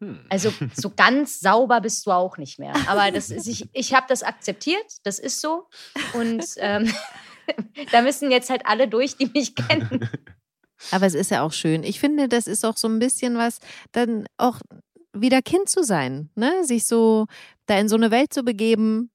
[0.00, 0.20] hm.
[0.28, 2.74] also so ganz sauber bist du auch nicht mehr.
[2.88, 5.68] Aber das ist, ich, ich habe das akzeptiert, das ist so.
[6.14, 6.92] Und ähm,
[7.92, 10.08] da müssen jetzt halt alle durch, die mich kennen.
[10.90, 11.82] Aber es ist ja auch schön.
[11.82, 13.58] Ich finde, das ist auch so ein bisschen was,
[13.92, 14.60] dann auch
[15.12, 16.64] wieder Kind zu sein, ne?
[16.64, 17.26] Sich so
[17.66, 19.10] da in so eine Welt zu begeben,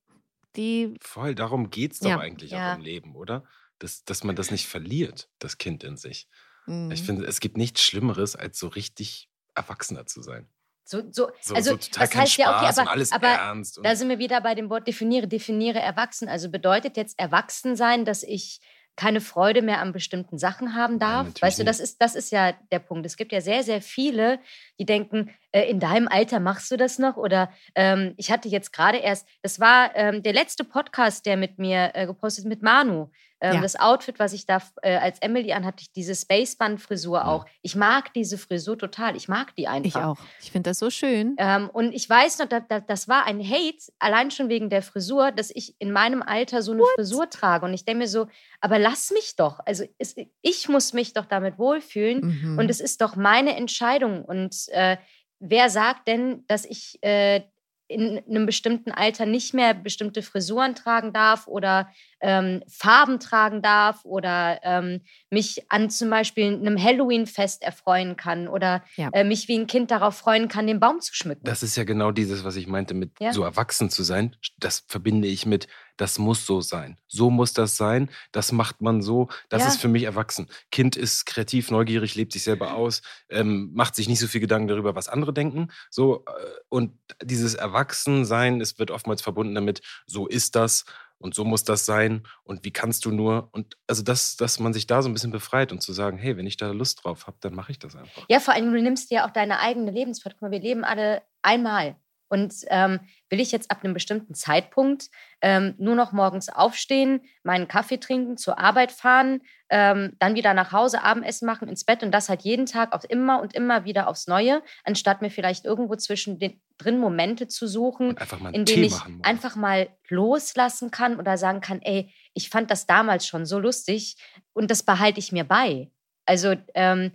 [0.55, 0.93] die.
[1.01, 2.19] Voll, darum geht es doch ja.
[2.19, 2.73] eigentlich ja.
[2.73, 3.43] auch im Leben, oder?
[3.79, 6.27] Dass, dass man das nicht verliert, das Kind in sich.
[6.67, 6.91] Mhm.
[6.91, 10.47] Ich finde, es gibt nichts Schlimmeres, als so richtig Erwachsener zu sein.
[10.87, 13.79] So, so, so, also, so das heißt Spaß ja, okay, aber, alles aber ernst.
[13.81, 15.27] da sind wir wieder bei dem Wort definiere.
[15.27, 16.29] Definiere erwachsen.
[16.29, 18.59] Also bedeutet jetzt erwachsen sein, dass ich
[18.95, 21.27] keine Freude mehr an bestimmten Sachen haben darf.
[21.27, 23.05] Ja, weißt du, das ist, das ist ja der Punkt.
[23.05, 24.39] Es gibt ja sehr, sehr viele,
[24.79, 25.31] die denken,
[25.63, 27.17] in deinem Alter machst du das noch?
[27.17, 31.59] Oder ähm, ich hatte jetzt gerade erst, das war ähm, der letzte Podcast, der mit
[31.59, 33.09] mir äh, gepostet mit Manu.
[33.41, 33.61] Ähm, ja.
[33.61, 37.45] Das Outfit, was ich da äh, als Emily anhatte, diese Spaceband-Frisur auch.
[37.61, 39.15] Ich mag diese Frisur total.
[39.17, 39.99] Ich mag die einfach.
[39.99, 40.17] Ich auch.
[40.41, 41.35] Ich finde das so schön.
[41.37, 44.81] Ähm, und ich weiß noch, da, da, das war ein Hate, allein schon wegen der
[44.81, 46.91] Frisur, dass ich in meinem Alter so eine What?
[46.95, 47.65] Frisur trage.
[47.65, 48.27] Und ich denke mir so,
[48.61, 49.59] aber lass mich doch.
[49.65, 52.39] Also es, ich muss mich doch damit wohlfühlen.
[52.41, 52.57] Mhm.
[52.57, 54.23] Und es ist doch meine Entscheidung.
[54.23, 54.95] Und äh,
[55.39, 57.41] wer sagt denn, dass ich äh,
[57.87, 64.03] in einem bestimmten Alter nicht mehr bestimmte Frisuren tragen darf oder ähm, Farben tragen darf
[64.05, 69.09] oder ähm, mich an zum Beispiel einem Halloween-Fest erfreuen kann oder ja.
[69.13, 71.43] äh, mich wie ein Kind darauf freuen kann, den Baum zu schmücken.
[71.43, 73.31] Das ist ja genau dieses, was ich meinte mit ja.
[73.31, 74.35] so erwachsen zu sein.
[74.57, 75.67] Das verbinde ich mit,
[75.97, 76.97] das muss so sein.
[77.07, 78.09] So muss das sein.
[78.31, 79.29] Das macht man so.
[79.49, 79.67] Das ja.
[79.69, 80.47] ist für mich erwachsen.
[80.71, 84.67] Kind ist kreativ, neugierig, lebt sich selber aus, ähm, macht sich nicht so viel Gedanken
[84.67, 85.71] darüber, was andere denken.
[85.89, 86.31] So äh,
[86.69, 90.85] und dieses Erwachsensein, es wird oftmals verbunden damit, so ist das
[91.17, 94.73] und so muss das sein und wie kannst du nur und also dass, dass man
[94.73, 97.27] sich da so ein bisschen befreit und zu sagen, hey, wenn ich da Lust drauf
[97.27, 98.25] habe, dann mache ich das einfach.
[98.27, 100.35] Ja, vor allem du nimmst dir auch deine eigene Lebensfreude.
[100.35, 101.95] Guck mal, wir leben alle einmal.
[102.27, 105.09] Und ähm, will ich jetzt ab einem bestimmten Zeitpunkt
[105.41, 110.71] ähm, nur noch morgens aufstehen, meinen Kaffee trinken, zur Arbeit fahren, ähm, dann wieder nach
[110.71, 114.07] Hause, Abendessen machen, ins Bett und das halt jeden Tag auf immer und immer wieder
[114.07, 118.17] aufs Neue, anstatt mir vielleicht irgendwo zwischen den drin Momente zu suchen,
[118.53, 123.27] in denen ich einfach mal loslassen kann oder sagen kann, ey, ich fand das damals
[123.27, 124.17] schon so lustig
[124.53, 125.91] und das behalte ich mir bei.
[126.25, 127.11] Also ähm,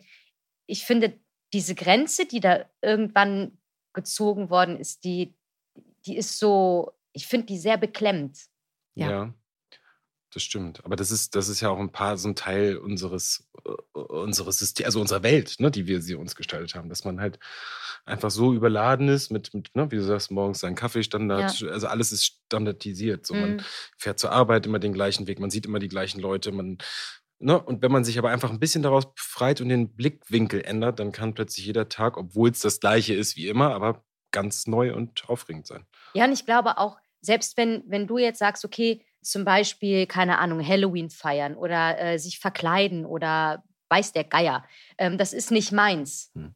[0.66, 1.18] ich finde,
[1.53, 3.59] diese Grenze, die da irgendwann
[3.92, 5.35] gezogen worden ist, die,
[6.07, 8.38] die ist so, ich finde die sehr beklemmt.
[8.94, 9.11] Ja.
[9.11, 9.35] ja.
[10.33, 10.85] Das stimmt.
[10.85, 14.61] Aber das ist, das ist ja auch ein paar so ein Teil unseres, uh, unseres
[14.61, 16.88] Systems, also unserer Welt, ne, die wir sie uns gestaltet haben.
[16.88, 17.40] Dass man halt
[18.05, 21.70] einfach so überladen ist mit, mit ne, wie du sagst, morgens seinen Kaffeestandard, ja.
[21.70, 23.26] also alles ist standardisiert.
[23.26, 23.40] So, mhm.
[23.40, 23.62] Man
[23.98, 26.79] fährt zur Arbeit immer den gleichen Weg, man sieht immer die gleichen Leute, man
[27.42, 27.59] Ne?
[27.59, 31.11] Und wenn man sich aber einfach ein bisschen daraus befreit und den Blickwinkel ändert, dann
[31.11, 35.29] kann plötzlich jeder Tag, obwohl es das gleiche ist wie immer, aber ganz neu und
[35.29, 35.87] aufregend sein.
[36.14, 40.38] Ja, und ich glaube auch, selbst wenn, wenn du jetzt sagst, okay, zum Beispiel, keine
[40.38, 44.64] Ahnung, Halloween feiern oder äh, sich verkleiden oder weiß der Geier,
[44.98, 46.31] ähm, das ist nicht meins.
[46.35, 46.55] Hm.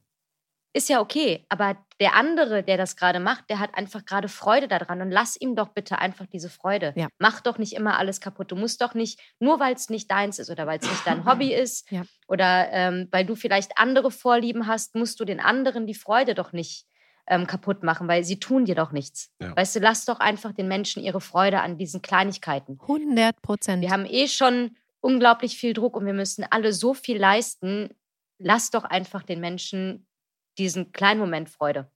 [0.73, 1.45] ist ja okay.
[1.49, 5.01] Aber der andere, der das gerade macht, der hat einfach gerade Freude daran.
[5.01, 6.93] Und lass ihm doch bitte einfach diese Freude.
[6.95, 7.07] Ja.
[7.19, 8.51] Mach doch nicht immer alles kaputt.
[8.51, 11.25] Du musst doch nicht, nur weil es nicht deins ist oder weil es nicht dein
[11.29, 12.03] Hobby ist Ja.
[12.27, 16.51] oder ähm, weil du vielleicht andere Vorlieben hast, musst du den anderen die Freude doch
[16.51, 16.85] nicht
[17.27, 19.31] ähm, kaputt machen, weil sie tun dir doch nichts.
[19.41, 19.55] Ja.
[19.55, 22.77] Weißt du, lass doch einfach den Menschen ihre Freude an diesen Kleinigkeiten.
[22.81, 23.81] 100 Prozent.
[23.81, 27.89] Wir haben eh schon unglaublich viel Druck und wir müssen alle so viel leisten.
[28.37, 30.05] Lass doch einfach den Menschen
[30.57, 31.89] diesen kleinen Moment Freude.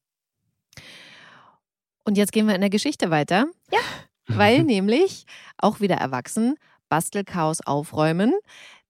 [2.04, 3.48] Und jetzt gehen wir in der Geschichte weiter.
[3.72, 3.80] Ja.
[4.28, 5.26] Weil nämlich
[5.58, 6.56] auch wieder erwachsen
[6.89, 8.34] Bastelchaos aufräumen.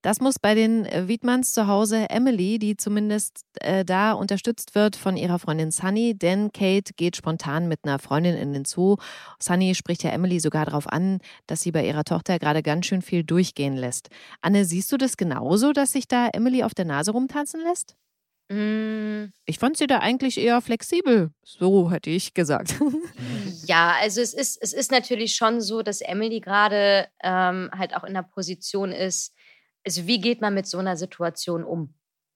[0.01, 4.95] Das muss bei den äh, Wiedmanns zu Hause Emily, die zumindest äh, da unterstützt wird
[4.95, 8.95] von ihrer Freundin Sunny, denn Kate geht spontan mit einer Freundin in den Zoo.
[9.41, 13.01] Sunny spricht ja Emily sogar darauf an, dass sie bei ihrer Tochter gerade ganz schön
[13.01, 14.07] viel durchgehen lässt.
[14.39, 17.97] Anne, siehst du das genauso, dass sich da Emily auf der Nase rumtanzen lässt?
[18.49, 21.31] Mm, Ich fand sie da eigentlich eher flexibel.
[21.43, 22.75] So hätte ich gesagt.
[23.65, 28.03] Ja, also es ist, es ist natürlich schon so, dass Emily gerade ähm, halt auch
[28.03, 29.35] in der Position ist,
[29.85, 31.93] also wie geht man mit so einer Situation um?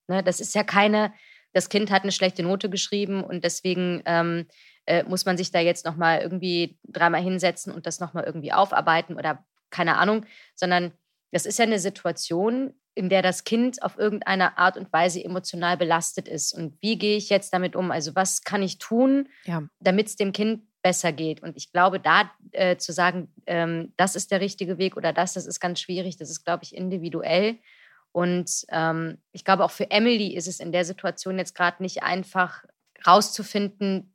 [0.07, 1.11] Ne, das ist ja keine,
[1.51, 4.45] das Kind hat eine schlechte Note geschrieben und deswegen ähm,
[4.85, 9.15] äh, muss man sich da jetzt nochmal irgendwie dreimal hinsetzen und das nochmal irgendwie aufarbeiten
[9.15, 10.91] oder keine Ahnung, sondern
[11.33, 15.77] das ist ja eine Situation, in der das Kind auf irgendeine Art und Weise emotional
[15.77, 16.53] belastet ist.
[16.53, 17.89] Und wie gehe ich jetzt damit um?
[17.91, 19.63] Also was kann ich tun, Ja.
[19.79, 21.41] damit es dem Kind besser geht?
[21.41, 25.33] Und ich glaube, da äh, zu sagen, ähm, das ist der richtige Weg oder das,
[25.33, 27.57] das ist ganz schwierig, das ist, glaube ich, individuell.
[28.11, 32.03] Und ähm, ich glaube, auch für Emily ist es in der Situation jetzt gerade nicht
[32.03, 32.63] einfach
[33.07, 34.13] rauszufinden,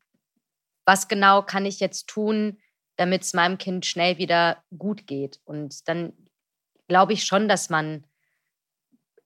[0.87, 2.59] was genau kann ich jetzt tun,
[2.97, 5.41] damit es meinem Kind schnell wieder gut geht.
[5.45, 6.13] Und dann
[6.89, 8.05] glaube ich schon, dass man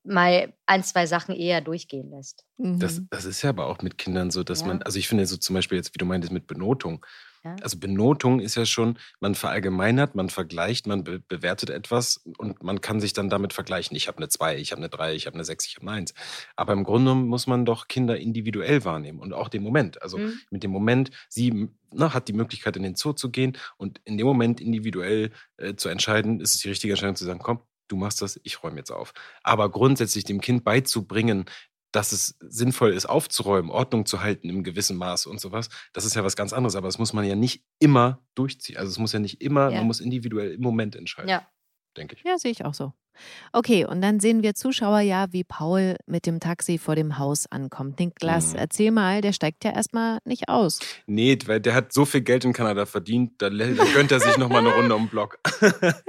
[0.05, 2.45] mal ein, zwei Sachen eher durchgehen lässt.
[2.59, 3.07] Das, Mhm.
[3.11, 4.67] das ist ja aber auch mit Kindern so, dass Ja.
[4.67, 7.05] man, also ich finde so zum Beispiel jetzt, wie du meintest, mit Benotung.
[7.45, 7.57] Ja.
[7.61, 12.81] Also Benotung ist ja schon, man verallgemeinert, man vergleicht, man be bewertet etwas und man
[12.81, 13.97] kann sich dann damit vergleichen.
[13.97, 15.97] Ich habe eine 2, ich habe eine 3, ich habe eine 6, ich habe eine
[15.99, 16.15] 1.
[16.55, 20.01] Aber im Grunde muss man doch Kinder individuell wahrnehmen und auch den Moment.
[20.03, 20.41] Also Mhm.
[20.51, 24.19] mit dem Moment, sie ne, hat die Möglichkeit, in den Zoo zu gehen und in
[24.19, 27.97] dem Moment individuell äh, zu entscheiden, ist es die richtige Entscheidung zu sagen, komm, du
[27.97, 29.13] machst das, ich räume jetzt auf.
[29.43, 31.47] Aber grundsätzlich dem Kind beizubringen,
[31.93, 36.17] dass es sinnvoll ist, aufzuräumen, Ordnung zu halten im gewissen Maß und sowas, das ist
[36.17, 36.75] ja was ganz anderes.
[36.75, 38.79] Aber das muss man ja nicht immer durchziehen.
[38.79, 39.79] Also es muss ja nicht immer, Ja.
[39.79, 41.47] man muss individuell im Moment entscheiden, Ja.
[41.97, 42.23] denke ich.
[42.25, 42.93] Ja, sehe ich auch so.
[43.53, 47.47] Okay, und dann sehen wir Zuschauer ja, wie Paul mit dem Taxi vor dem Haus
[47.51, 47.99] ankommt.
[48.01, 48.59] Niklas, Mhm.
[48.59, 50.81] erzähl mal, der steigt ja erstmal nicht aus.
[51.07, 54.61] Nee, weil der hat so viel Geld in Kanada verdient, da, gönnt er sich nochmal
[54.61, 55.39] eine Runde um den Block.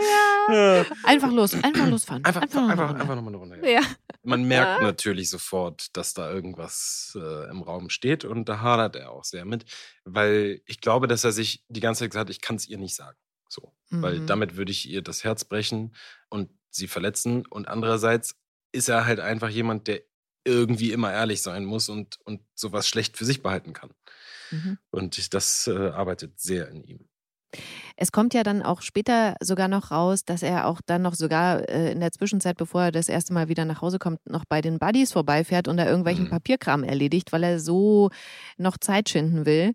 [0.49, 0.85] Ja.
[1.03, 2.25] Einfach los, einfach losfahren.
[2.25, 3.01] Einfach, einfach, noch einfach, Runde.
[3.01, 3.71] einfach nochmal eine Runde.
[3.71, 3.79] Ja.
[4.23, 9.11] Man merkt natürlich sofort, dass da irgendwas äh, im Raum steht und da hadert er
[9.11, 9.63] auch sehr mit,
[10.03, 12.77] weil ich glaube, dass er sich die ganze Zeit gesagt hat, ich kann es ihr
[12.77, 13.17] nicht sagen.
[13.47, 14.27] So, weil Mhm.
[14.27, 15.95] damit würde ich ihr das Herz brechen
[16.29, 17.45] und sie verletzen.
[17.45, 18.35] Und andererseits
[18.71, 20.01] ist er halt einfach jemand, der
[20.45, 23.91] irgendwie immer ehrlich sein muss und, und sowas schlecht für sich behalten kann.
[24.51, 24.77] Mhm.
[24.91, 27.09] Und das äh, arbeitet sehr in ihm.
[27.95, 31.67] Es kommt ja dann auch später sogar noch raus, dass er auch dann noch sogar
[31.69, 34.61] äh, in der Zwischenzeit, bevor er das erste Mal wieder nach Hause kommt, noch bei
[34.61, 36.29] den Buddies vorbeifährt und da irgendwelchen Mhm.
[36.29, 38.09] Papierkram erledigt, weil er so
[38.57, 39.73] noch Zeit schinden will.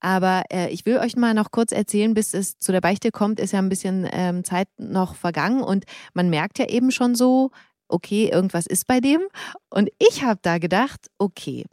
[0.00, 3.40] Aber äh, ich will euch mal noch kurz erzählen, bis es zu der Beichte kommt,
[3.40, 7.50] ist ja ein bisschen ähm, Zeit noch vergangen und man merkt ja eben schon so,
[7.88, 9.20] okay, irgendwas ist bei dem.
[9.70, 11.64] Und ich habe da gedacht, okay,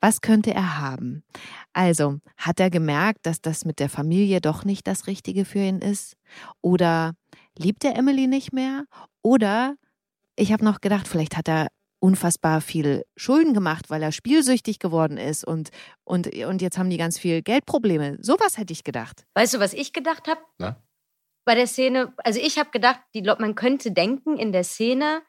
[0.00, 1.24] was könnte er haben?
[1.72, 5.78] Also, hat er gemerkt, dass das mit der Familie doch nicht das Richtige für ihn
[5.78, 6.16] ist?
[6.60, 7.14] Oder
[7.58, 8.84] liebt er Emily nicht mehr?
[9.22, 9.76] Oder
[10.36, 15.16] ich habe noch gedacht, vielleicht hat er unfassbar viel Schulden gemacht, weil er spielsüchtig geworden
[15.16, 15.70] ist und,
[16.04, 18.18] und, und jetzt haben die ganz viel Geldprobleme.
[18.20, 19.24] Sowas hätte ich gedacht.
[19.34, 20.40] Weißt du, was ich gedacht habe?
[21.44, 25.22] Bei der Szene, also ich habe gedacht, die, man könnte denken in der Szene,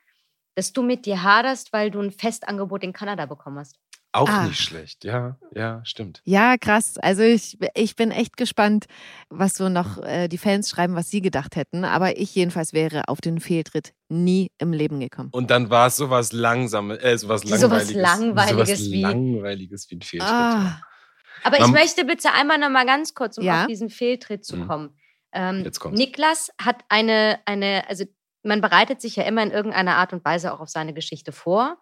[0.55, 3.79] dass du mit dir haderst, weil du ein Festangebot in Kanada bekommen hast.
[4.13, 4.45] Auch Ah.
[4.45, 5.03] nicht schlecht.
[5.03, 6.21] Ja, ja, stimmt.
[6.23, 6.97] Ja, krass.
[6.97, 8.85] Also ich, ich bin echt gespannt,
[9.29, 11.83] was so noch äh, die Fans schreiben, was sie gedacht hätten.
[11.85, 15.29] Aber ich jedenfalls wäre auf den Fehltritt nie im Leben gekommen.
[15.33, 17.61] Und dann war es sowas langsames, äh, sowas Sowas
[17.93, 17.95] langweiliges.
[18.01, 20.31] Langweiliges sowas wie- langweiliges wie ein Fehltritt.
[20.31, 20.81] Ah,
[21.43, 23.61] Aber ich Man- möchte bitte einmal noch mal ganz kurz, um Ja?
[23.61, 24.67] auf diesen Fehltritt zu Mhm.
[24.67, 24.97] kommen.
[25.33, 25.99] Ähm, Jetzt kommt's.
[25.99, 28.05] Niklas hat eine, eine, also
[28.41, 31.77] man bereitet sich ja immer in irgendeiner Art und Weise auch auf seine Geschichte vor.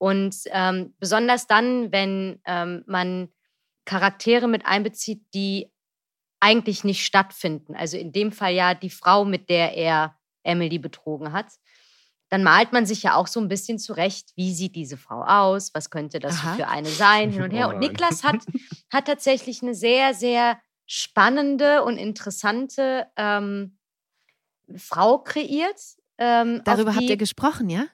[0.00, 3.28] Und ähm, besonders dann, wenn ähm, man
[3.84, 5.70] Charaktere mit einbezieht, die
[6.40, 7.76] eigentlich nicht stattfinden.
[7.76, 11.52] Also in dem Fall ja die Frau, mit der er Emily betrogen hat.
[12.30, 15.74] dann malt man sich ja auch so ein bisschen zurecht, wie sieht diese Frau aus,
[15.74, 16.54] was könnte das Aha.
[16.54, 17.66] für eine sein, hin und her.
[17.66, 17.90] Oh Und nein.
[17.90, 18.36] Niklas hat,
[18.90, 23.76] hat tatsächlich eine sehr, sehr spannende und interessante ähm,
[24.76, 25.80] Frau kreiert.
[26.16, 27.86] Ähm, Darüber habt ihr gesprochen, ja,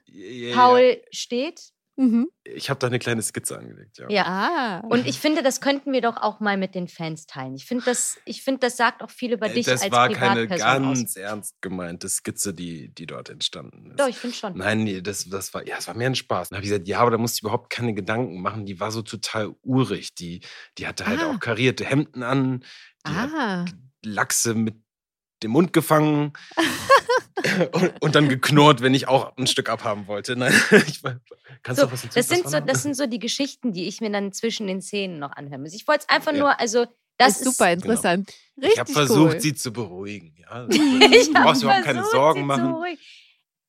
[0.55, 1.73] Paul steht.
[1.99, 2.29] Mhm.
[2.45, 4.07] Ich habe da eine kleine Skizze angelegt, ja.
[4.11, 4.25] Ja.
[4.27, 4.81] Ah.
[4.89, 7.55] Und ich finde, das könnten wir doch auch mal mit den Fans teilen.
[7.55, 10.09] Ich finde, das, ich finde, das sagt auch viel über Äh, dich das als war
[10.11, 10.99] keine Privatperson aus.
[10.99, 13.99] ganz ernst gemeinte Skizze, die, die dort entstanden ist.
[14.01, 14.57] Doch, ich finde schon.
[14.59, 16.51] Nein, nee, das, das war, ja, es war mehr ein Spaß.
[16.51, 18.67] Dann habe ich gesagt, ja, aber da musst du überhaupt keine Gedanken machen.
[18.67, 20.15] Die war so total urig.
[20.15, 20.41] Die,
[20.79, 21.31] die hatte halt Ah.
[21.33, 22.63] auch karierte Hemden an.
[23.09, 23.65] Die hat ah.
[24.05, 24.77] Lachse mit
[25.43, 26.33] dem Mund gefangen
[27.73, 30.37] und, und dann geknurrt, wenn ich auch ein Stück abhaben wollte.
[30.37, 30.53] Nein,
[30.87, 31.03] ich,
[31.63, 32.19] kannst So, du was hinzu?
[32.19, 35.19] das, sind so, das sind so die Geschichten, die ich mir dann zwischen den Szenen
[35.19, 35.75] noch anhören muss.
[35.75, 36.39] Ich wollte es einfach Ja.
[36.39, 36.87] nur, also
[37.19, 38.31] das ist super interessant.
[38.57, 39.41] Richtig ich habe versucht, cool.
[39.41, 40.35] sie zu beruhigen.
[40.39, 40.67] Ja.
[40.71, 42.75] Ich du brauchst überhaupt keine Sorgen machen.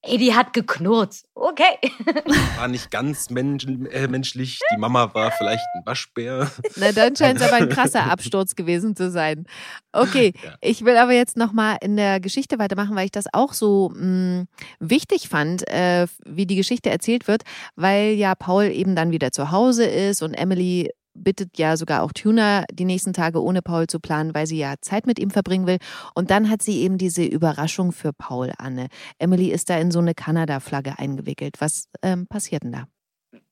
[0.08, 1.18] Ey, die hat geknurrt.
[1.36, 1.78] Okay.
[2.58, 4.60] War nicht ganz mensch, äh, menschlich.
[4.74, 6.50] Die Mama war vielleicht ein Waschbär.
[6.78, 9.46] Na, dann scheint es aber ein krasser Absturz gewesen zu sein.
[9.92, 10.56] Okay, Ja.
[10.62, 14.46] ich will aber jetzt nochmal in der Geschichte weitermachen, weil ich das auch so mh,
[14.80, 17.44] wichtig fand, äh, wie die Geschichte erzählt wird,
[17.76, 20.90] weil ja Paul eben dann wieder zu Hause ist und Emily
[21.24, 24.76] bittet ja sogar auch Tuna, die nächsten Tage ohne Paul zu planen, weil sie ja
[24.82, 25.78] Zeit mit ihm verbringen will.
[26.16, 28.88] Und dann hat sie eben diese Überraschung für Paul, Anne.
[29.20, 31.56] Emily ist da in so eine Kanada-Flagge eingewickelt.
[31.60, 32.88] Was ähm, passiert denn da?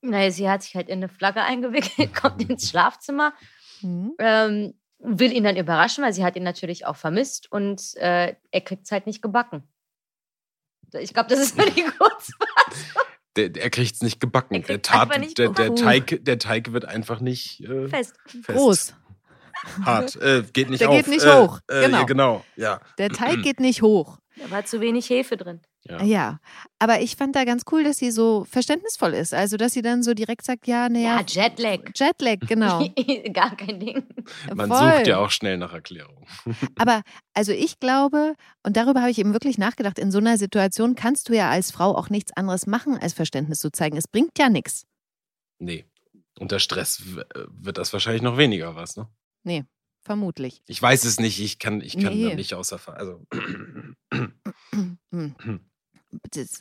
[0.02, 3.34] Naja, sie hat sich halt in eine Flagge eingewickelt, kommt ins Schlafzimmer,
[3.82, 4.14] Hm?
[4.20, 8.62] ähm, will ihn dann überraschen, weil sie hat ihn natürlich auch vermisst und äh, er
[8.62, 9.64] kriegt es halt nicht gebacken.
[10.94, 13.04] Ich glaube, das ist nur die Kurzfassung.
[13.36, 14.56] Der, der kriegt es nicht gebacken.
[14.56, 15.76] Er Der, Tat, nicht der, der.
[15.76, 18.16] Teig, der Teig wird einfach nicht äh, fest.
[18.28, 18.48] fest.
[18.48, 18.94] Groß.
[19.84, 20.16] Hart.
[20.18, 20.96] Äh, geht nicht Der auf.
[20.98, 21.60] geht nicht äh, hoch.
[21.68, 21.98] Äh, Genau.
[22.00, 22.46] Ja, genau.
[22.56, 22.82] Ja.
[22.98, 24.20] Der Teig geht nicht hoch.
[24.38, 25.62] Da war zu wenig Hefe drin.
[25.88, 26.04] Ja.
[26.04, 26.40] Ja,
[26.80, 29.36] aber ich fand da ganz cool, dass sie so verständnisvoll ist.
[29.36, 31.20] Also, dass sie dann so direkt sagt, ja, naja.
[31.20, 31.80] Ja, Jetlag.
[31.96, 32.88] Jetlag, genau.
[33.34, 34.04] Gar kein Ding.
[34.54, 34.94] Man Voll.
[34.98, 36.26] sucht ja auch schnell nach Erklärungen.
[36.78, 37.04] Aber
[37.36, 41.30] also ich glaube, und darüber habe ich eben wirklich nachgedacht, in so einer Situation kannst
[41.30, 43.96] du ja als Frau auch nichts anderes machen, als Verständnis zu zeigen.
[43.96, 44.88] Es bringt ja nichts.
[45.60, 45.86] Nee.
[46.40, 49.08] Unter Stress äh, wird das wahrscheinlich noch weniger was, ne?
[50.02, 50.62] Vermutlich.
[50.68, 52.30] Ich weiß es nicht, ich kann, ich kann Nee.
[52.30, 53.26] da nicht außer Also.
[53.32, 53.40] Das,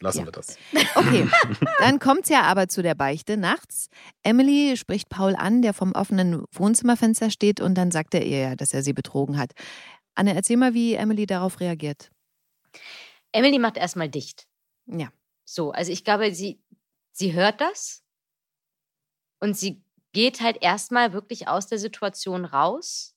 [0.01, 0.25] lassen ja.
[0.27, 0.57] wir das.
[0.95, 1.29] Okay,
[1.79, 3.89] dann kommt es ja aber zu der Beichte nachts.
[4.23, 8.57] Emily spricht Paul an, der vom offenen Wohnzimmerfenster steht, und dann sagt er ihr ja,
[8.57, 9.53] dass er sie betrogen hat.
[10.15, 12.11] Anne, erzähl mal, wie Emily darauf reagiert.
[13.33, 14.47] Emily macht erstmal dicht.
[14.87, 15.13] Ja.
[15.45, 16.63] So, also ich glaube, sie,
[17.13, 18.05] sie hört das
[19.41, 23.15] und sie geht halt erstmal wirklich aus der Situation raus.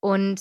[0.00, 0.40] Und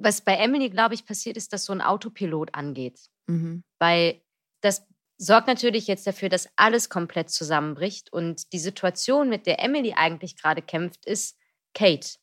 [0.00, 2.98] was bei Emily, glaube ich, passiert ist, dass so ein Autopilot angeht.
[3.26, 3.62] Mhm.
[3.78, 4.20] Weil
[4.60, 4.86] das
[5.18, 8.12] sorgt natürlich jetzt dafür, dass alles komplett zusammenbricht.
[8.12, 11.36] Und die Situation, mit der Emily eigentlich gerade kämpft, ist
[11.74, 12.18] Kate.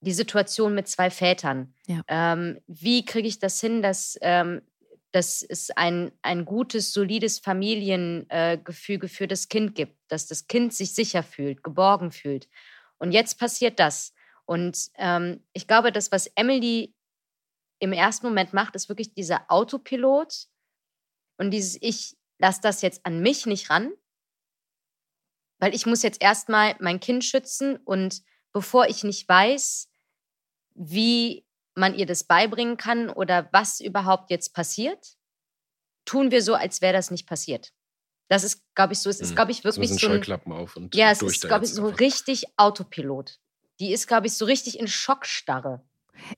[0.00, 1.74] Die Situation mit zwei Vätern.
[1.86, 2.02] Ja.
[2.08, 4.62] Ähm, wie kriege ich das hin, dass, ähm,
[5.12, 10.94] dass es ein, ein gutes, solides Familiengefüge für das Kind gibt, dass das Kind sich
[10.94, 12.48] sicher fühlt, geborgen fühlt.
[12.96, 14.14] Und jetzt passiert das.
[14.50, 16.92] Und ähm, ich glaube, das, was Emily
[17.78, 20.48] im ersten Moment macht, ist wirklich dieser Autopilot
[21.38, 23.92] und dieses Ich lasse das jetzt an mich nicht ran,
[25.60, 29.88] weil ich muss jetzt erstmal mein Kind schützen und bevor ich nicht weiß,
[30.74, 35.16] wie man ihr das beibringen kann oder was überhaupt jetzt passiert,
[36.04, 37.72] tun wir so, als wäre das nicht passiert.
[38.28, 39.10] Das ist, glaube ich, so.
[39.10, 39.34] Es ist, Mhm.
[39.36, 41.72] glaube ich, So wirklich sind so ein, Scheuklappen auf und ja, es ist, glaube ich,
[41.72, 42.00] so einfach.
[42.00, 43.39] richtig Autopilot.
[43.80, 45.82] Die ist, glaube ich, so richtig in Schockstarre.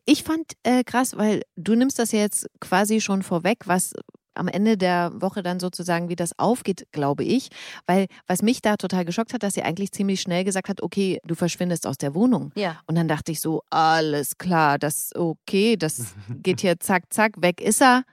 [0.04, 3.92] Ich fand äh, krass, weil du nimmst das ja jetzt quasi schon vorweg, was
[4.34, 7.48] am Ende der Woche dann sozusagen, wie das aufgeht, glaube ich.
[7.86, 11.18] Weil was mich da total geschockt hat, dass sie eigentlich ziemlich schnell gesagt hat, okay,
[11.24, 12.52] du verschwindest aus der Wohnung.
[12.54, 12.80] Ja.
[12.86, 17.60] Und dann dachte ich so, alles klar, das okay, das geht hier zack, zack, weg
[17.60, 18.04] ist er.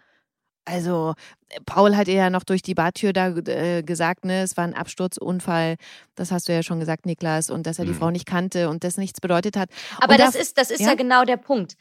[0.66, 1.16] Also,
[1.66, 4.76] Paul hat ihr ja noch durch die Bartür da äh, gesagt, ne, es war ein
[4.76, 5.78] Absturzunfall.
[6.16, 7.96] Das hast du ja schon gesagt, Niklas, und dass er die Mhm.
[7.98, 9.70] Frau nicht kannte und das nichts bedeutet hat.
[10.00, 10.90] Aber Und das da- ist, das ist ja?
[10.90, 10.94] ja?
[10.96, 11.76] genau der Punkt.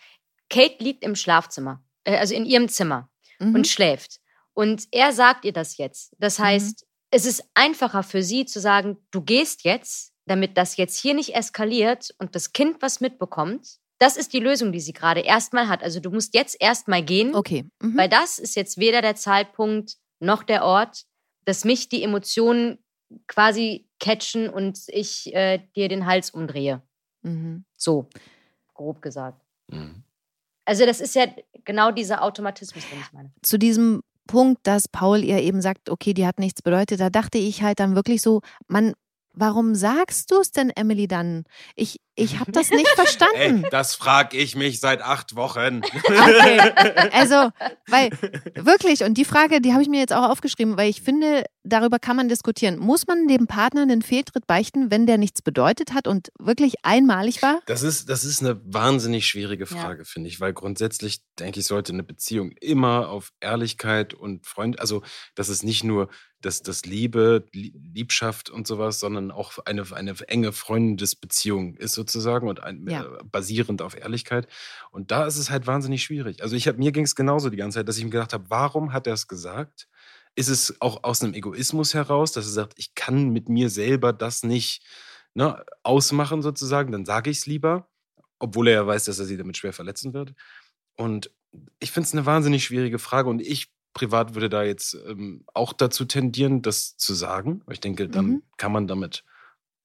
[0.49, 3.11] Kate liegt im Schlafzimmer, äh, also in ihrem Zimmer
[3.41, 3.57] Mhm.
[3.57, 4.21] und schläft.
[4.55, 6.15] Und er sagt ihr das jetzt.
[6.19, 10.99] Das heißt, es ist einfacher für sie zu sagen, du gehst jetzt, damit das jetzt
[10.99, 13.77] hier nicht eskaliert und das Kind was mitbekommt.
[13.99, 15.83] Das ist die Lösung, die sie gerade erstmal hat.
[15.83, 17.65] Also du musst jetzt erstmal gehen, Okay.
[17.83, 17.97] Mhm.
[17.97, 21.05] weil das ist jetzt weder der Zeitpunkt noch der Ort,
[21.45, 22.79] dass mich die Emotionen
[23.27, 26.83] quasi catchen und ich äh, dir den Hals umdrehe.
[27.23, 27.65] Mhm.
[27.77, 28.07] So,
[28.75, 29.43] grob gesagt.
[29.69, 30.03] Mhm.
[30.65, 31.25] Also das ist ja
[31.65, 33.33] genau dieser Automatismus, den ich meine.
[33.43, 37.39] zu diesem Punkt, dass Paul ihr eben sagt, okay, die hat nichts bedeutet, da dachte
[37.39, 38.93] ich halt dann wirklich so, man,
[39.33, 41.45] warum sagst du es denn, Emily, dann?
[41.75, 43.65] Ich, ich habe das nicht verstanden.
[43.65, 45.83] Ey, das frage ich mich seit acht Wochen.
[45.85, 46.73] Okay.
[47.13, 47.51] Also,
[47.87, 48.11] weil
[48.55, 51.99] wirklich, und die Frage, die habe ich mir jetzt auch aufgeschrieben, weil ich finde, darüber
[51.99, 52.79] kann man diskutieren.
[52.79, 57.43] Muss man dem Partner einen Fehltritt beichten, wenn der nichts bedeutet hat und wirklich einmalig
[57.43, 57.61] war?
[57.67, 60.05] Das ist, das ist eine wahnsinnig schwierige Frage, ja.
[60.05, 65.03] finde ich, weil grundsätzlich denke ich, sollte eine Beziehung immer auf Ehrlichkeit und Freund, also
[65.35, 66.09] das ist nicht nur
[66.41, 72.63] das, das Liebe, Liebschaft und sowas, sondern auch eine, eine enge Freundesbeziehung ist sozusagen und
[72.63, 73.05] ein, ja.
[73.05, 74.49] äh, basierend auf Ehrlichkeit.
[74.91, 76.43] Und da ist es halt wahnsinnig schwierig.
[76.43, 78.45] Also ich habe mir ging es genauso die ganze Zeit, dass ich mir gedacht habe,
[78.49, 79.89] warum hat er es gesagt?
[80.35, 84.13] Ist es auch aus einem Egoismus heraus, dass er sagt, ich kann mit mir selber
[84.13, 84.85] das nicht
[85.35, 87.89] ne, ausmachen sozusagen, dann sage ich es lieber,
[88.39, 90.35] obwohl er ja weiß, dass er sie damit schwer verletzen wird.
[90.97, 91.31] Und
[91.81, 95.73] ich finde es eine wahnsinnig schwierige Frage und ich privat würde da jetzt ähm, auch
[95.73, 97.63] dazu tendieren, das zu sagen.
[97.71, 98.43] Ich denke, dann mhm.
[98.57, 99.25] kann man damit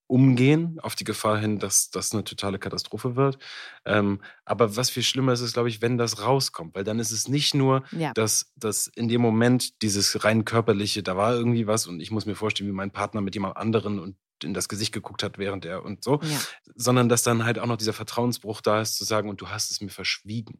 [0.08, 3.38] umgehen, auf die Gefahr hin, dass das eine totale Katastrophe wird.
[3.86, 7.12] Ähm, aber was viel schlimmer ist, ist, glaube ich, wenn das rauskommt, weil dann ist
[7.12, 8.14] es nicht nur, ja.
[8.14, 12.26] dass, dass in dem Moment dieses rein körperliche, da war irgendwie was und ich muss
[12.26, 15.66] mir vorstellen, wie mein Partner mit jemand anderen und in das Gesicht geguckt hat, während
[15.66, 16.40] er und so, ja.
[16.76, 19.72] sondern dass dann halt auch noch dieser Vertrauensbruch da ist, zu sagen, und du hast
[19.72, 20.60] es mir verschwiegen.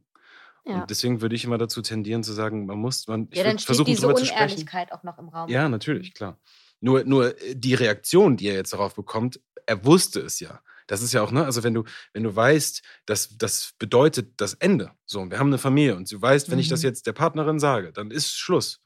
[0.66, 0.82] Ja.
[0.82, 3.86] Und deswegen würde ich immer dazu tendieren zu sagen, man muss, man ja, dann steht
[3.86, 5.50] diese Unehrlichkeit auch noch im Raum.
[5.50, 6.38] Ja, natürlich, klar.
[6.84, 10.62] Nur, nur äh, die Reaktion, die er jetzt darauf bekommt, er wusste es ja.
[10.88, 14.54] Das ist ja auch, ne, also wenn du, wenn du weißt, dass das bedeutet das
[14.56, 14.92] Ende.
[15.06, 16.62] So, und wir haben eine Familie und du weißt, wenn mhm.
[16.62, 16.88] ich das mhm.
[16.88, 18.82] jetzt der Partnerin sage, dann ist Schluss.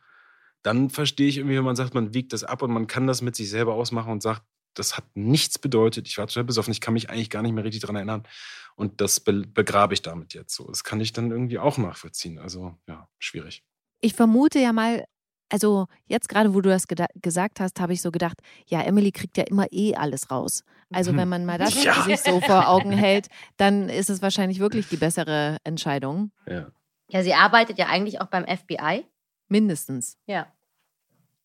[0.61, 3.23] Dann verstehe ich irgendwie, wenn man sagt, man wiegt das ab und man kann das
[3.23, 4.43] mit sich selber ausmachen und sagt,
[4.75, 6.07] das hat nichts bedeutet.
[6.07, 8.27] Ich war total besoffen, ich kann mich eigentlich gar nicht mehr richtig daran erinnern.
[8.75, 10.67] Und das be begrabe ich damit jetzt so.
[10.67, 12.37] Das kann ich dann irgendwie auch nachvollziehen.
[12.37, 13.63] Also ja, schwierig.
[14.01, 15.05] Ich vermute ja mal,
[15.49, 19.37] also jetzt gerade, wo du das gesagt hast, habe ich so gedacht, ja, Emily kriegt
[19.37, 20.63] ja immer eh alles raus.
[20.91, 22.01] Also wenn man mal das ja.
[22.03, 26.31] sich so vor Augen hält, dann ist es wahrscheinlich wirklich die bessere Entscheidung.
[26.45, 26.71] Ja.
[27.09, 29.05] Ja, sie arbeitet ja eigentlich auch beim FBI.
[29.47, 30.17] Mindestens.
[30.25, 30.51] Ja.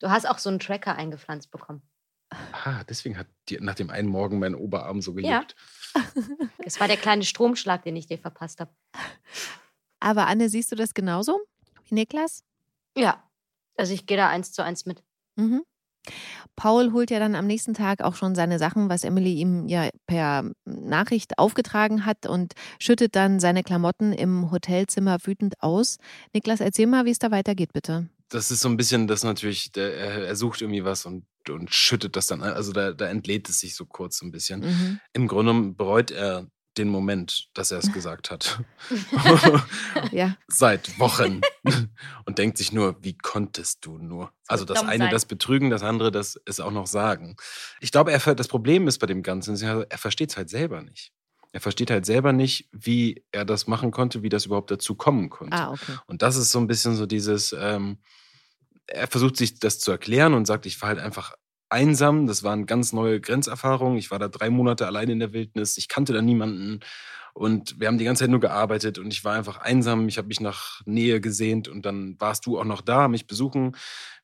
[0.00, 1.82] Du hast auch so einen Tracker eingepflanzt bekommen.
[2.52, 5.54] Ah, deswegen hat die, nach dem einen Morgen mein Oberarm so gejuckt.
[5.54, 6.02] Ja.
[6.64, 8.70] Das war der kleine Stromschlag, den ich dir verpasst habe.
[10.00, 11.38] Aber Anne, siehst du das genauso
[11.84, 12.44] wie Niklas?
[12.96, 13.22] Ja,
[13.76, 15.02] also ich gehe da eins zu eins mit.
[15.36, 15.62] Mhm.
[16.56, 19.88] Paul holt ja dann am nächsten Tag auch schon seine Sachen, was Emily ihm ja
[20.06, 25.98] per Nachricht aufgetragen hat und schüttet dann seine Klamotten im Hotelzimmer wütend aus.
[26.32, 28.08] Niklas, erzähl mal, wie es da weitergeht, bitte.
[28.28, 32.16] Das ist so ein bisschen das natürlich, der, er, sucht irgendwie was und, und schüttet
[32.16, 34.60] das dann, also da, da entlädt es sich so kurz so ein bisschen.
[34.60, 35.00] Mhm.
[35.12, 38.60] Im Grunde bereut er den Moment, dass er es gesagt hat.
[40.10, 40.36] ja.
[40.48, 41.40] Seit Wochen.
[42.24, 44.32] Und denkt sich nur, wie konntest du nur?
[44.46, 47.36] Also das eine das Betrügen, das andere das es auch noch sagen.
[47.80, 51.12] Ich glaube, er, das Problem ist bei dem Ganzen, er versteht es halt selber nicht.
[51.52, 55.28] Er versteht halt selber nicht, wie er das machen konnte, wie das überhaupt dazu kommen
[55.28, 55.56] konnte.
[55.56, 55.96] Ah, okay.
[56.06, 57.98] Und das ist so ein bisschen so dieses, ähm,
[58.86, 61.34] er versucht sich das zu erklären und sagt, ich war halt einfach
[61.72, 62.26] einsam.
[62.26, 63.98] Das waren ganz neue Grenzerfahrungen.
[63.98, 65.76] Ich war da drei Monate allein in der Wildnis.
[65.78, 66.80] Ich kannte da niemanden.
[67.34, 70.06] Und wir haben die ganze Zeit nur gearbeitet und ich war einfach einsam.
[70.06, 73.74] Ich habe mich nach Nähe gesehnt und dann warst du auch noch da, mich besuchen,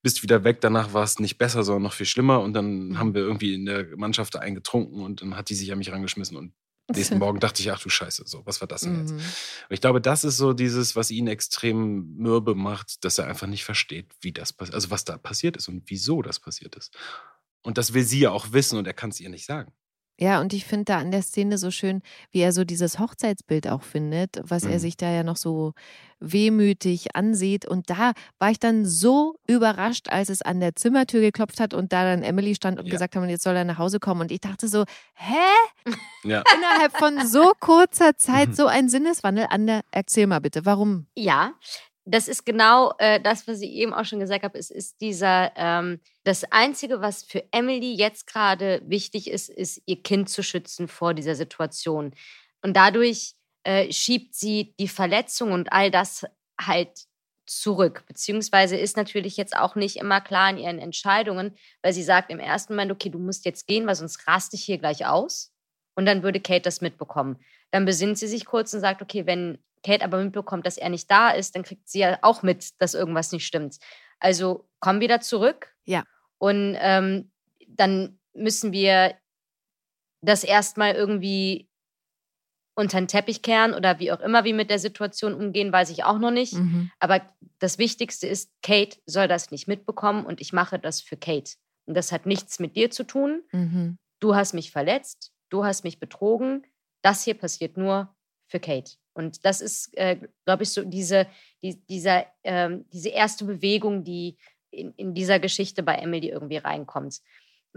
[0.03, 0.61] bist wieder weg.
[0.61, 2.41] Danach war es nicht besser, sondern noch viel schlimmer.
[2.41, 2.99] Und dann mhm.
[2.99, 5.91] haben wir irgendwie in der Mannschaft da eingetrunken und dann hat die sich an mich
[5.91, 6.53] rangeschmissen und
[6.95, 9.13] nächsten Morgen dachte ich, ach du Scheiße, so, was war das denn jetzt?
[9.13, 9.19] Mhm.
[9.19, 13.47] Und ich glaube, das ist so dieses, was ihn extrem mürbe macht, dass er einfach
[13.47, 16.95] nicht versteht, wie das passiert, also was da passiert ist und wieso das passiert ist.
[17.63, 19.73] Und das will sie ja auch wissen und er kann es ihr nicht sagen.
[20.21, 23.69] Ja, und ich finde da an der Szene so schön, wie er so dieses Hochzeitsbild
[23.69, 24.73] auch findet, was mhm.
[24.73, 25.75] er sich da ja noch so
[26.19, 27.67] wehmütig ansieht.
[27.67, 31.93] Und da war ich dann so überrascht, als es an der Zimmertür geklopft hat und
[31.93, 32.91] da dann Emily stand und ja.
[32.91, 34.23] gesagt hat, jetzt soll er nach Hause kommen.
[34.23, 35.93] Und ich dachte so, hä?
[36.25, 36.43] Ja.
[36.57, 39.47] Innerhalb von so kurzer Zeit so ein Sinneswandel.
[39.51, 41.07] Anne, erzähl mal bitte, warum?
[41.15, 41.53] Ja,
[42.11, 44.59] das ist genau äh, das, was ich eben auch schon gesagt habe.
[44.59, 50.03] Es ist dieser, ähm, das Einzige, was für Emily jetzt gerade wichtig ist, ist, ihr
[50.03, 52.15] Kind zu schützen vor dieser Situation.
[52.63, 56.25] Und dadurch äh, schiebt sie die Verletzung und all das
[56.59, 57.07] halt
[57.45, 58.05] zurück.
[58.07, 62.39] Beziehungsweise ist natürlich jetzt auch nicht immer klar in ihren Entscheidungen, weil sie sagt im
[62.39, 65.53] ersten Moment, okay, du musst jetzt gehen, weil sonst raste ich hier gleich aus.
[65.95, 67.39] Und dann würde Kate das mitbekommen.
[67.71, 71.11] Dann besinnt sie sich kurz und sagt, okay, wenn Kate aber mitbekommt, dass er nicht
[71.11, 73.79] da ist, dann kriegt sie ja auch mit, dass irgendwas nicht stimmt.
[74.19, 75.75] Also komm wieder zurück.
[75.85, 76.05] Ja.
[76.39, 77.31] Und ähm,
[77.67, 79.15] dann müssen wir
[80.21, 81.69] das erstmal irgendwie
[82.75, 86.05] unter den Teppich kehren oder wie auch immer wir mit der Situation umgehen, weiß ich
[86.05, 86.55] auch noch nicht.
[86.55, 86.93] Mhm.
[87.01, 87.21] Aber
[87.59, 91.55] das Wichtigste ist, Kate soll das nicht mitbekommen und ich mache das für Kate.
[91.87, 93.43] Und das hat nichts mit dir zu tun.
[93.51, 93.99] Mhm.
[94.21, 96.67] Du hast mich verletzt, du hast mich betrogen.
[97.03, 98.15] Das hier passiert nur
[98.47, 98.93] für Kate.
[99.19, 101.27] Und das ist, äh, glaube ich, so diese,
[101.63, 104.39] die, dieser, ähm, diese erste Bewegung, die
[104.71, 107.21] in, in dieser Geschichte bei Emily irgendwie reinkommt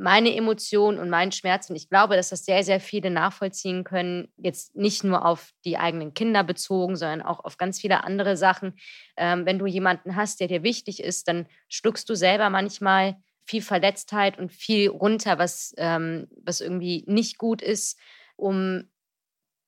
[0.01, 1.69] meine Emotionen und meinen Schmerz.
[1.69, 4.31] Und ich glaube, dass das sehr, sehr viele nachvollziehen können.
[4.37, 8.73] Jetzt nicht nur auf die eigenen Kinder bezogen, sondern auch auf ganz viele andere Sachen.
[9.17, 13.61] Ähm, wenn du jemanden hast, der dir wichtig ist, dann schluckst du selber manchmal viel
[13.61, 17.99] Verletztheit und viel runter, was, ähm, was irgendwie nicht gut ist,
[18.37, 18.89] um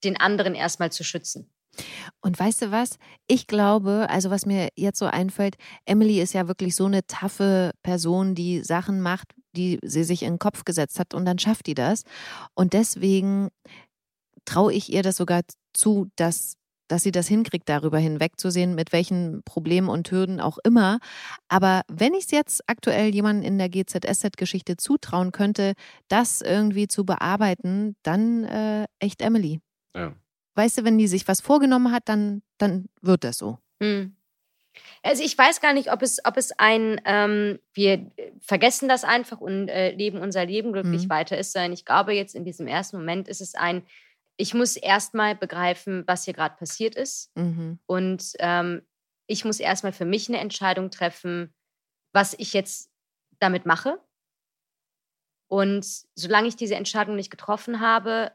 [0.04, 1.53] den anderen erstmal zu schützen.
[2.20, 2.98] Und weißt du was?
[3.26, 7.72] Ich glaube, also was mir jetzt so einfällt, Emily ist ja wirklich so eine taffe
[7.82, 11.66] Person, die Sachen macht, die sie sich in den Kopf gesetzt hat und dann schafft
[11.66, 12.04] die das.
[12.54, 13.48] Und deswegen
[14.44, 16.56] traue ich ihr das sogar zu, dass
[16.88, 20.98] dass sie das hinkriegt, darüber hinwegzusehen, mit welchen Problemen und Hürden auch immer.
[21.48, 25.72] Aber wenn ich es jetzt aktuell jemandem in der GZSZ-Geschichte zutrauen könnte,
[26.08, 29.60] das irgendwie zu bearbeiten, dann äh, echt Emily.
[29.96, 30.14] Ja.
[30.54, 33.58] Weißt du, wenn die sich was vorgenommen hat, dann, dann wird das so.
[33.82, 34.16] Hm.
[35.02, 39.40] Also ich weiß gar nicht, ob es, ob es ein, ähm, wir vergessen das einfach
[39.40, 41.10] und äh, leben unser Leben glücklich Mhm.
[41.10, 43.86] weiter ist, sondern ich glaube jetzt in diesem ersten Moment ist es ein,
[44.36, 47.30] ich muss erstmal begreifen, was hier gerade passiert ist.
[47.36, 47.78] Mhm.
[47.86, 48.82] Und ähm,
[49.26, 51.54] ich muss erstmal für mich eine Entscheidung treffen,
[52.12, 52.90] was ich jetzt
[53.38, 54.00] damit mache.
[55.48, 55.86] Und
[56.16, 58.32] solange ich diese Entscheidung nicht getroffen habe,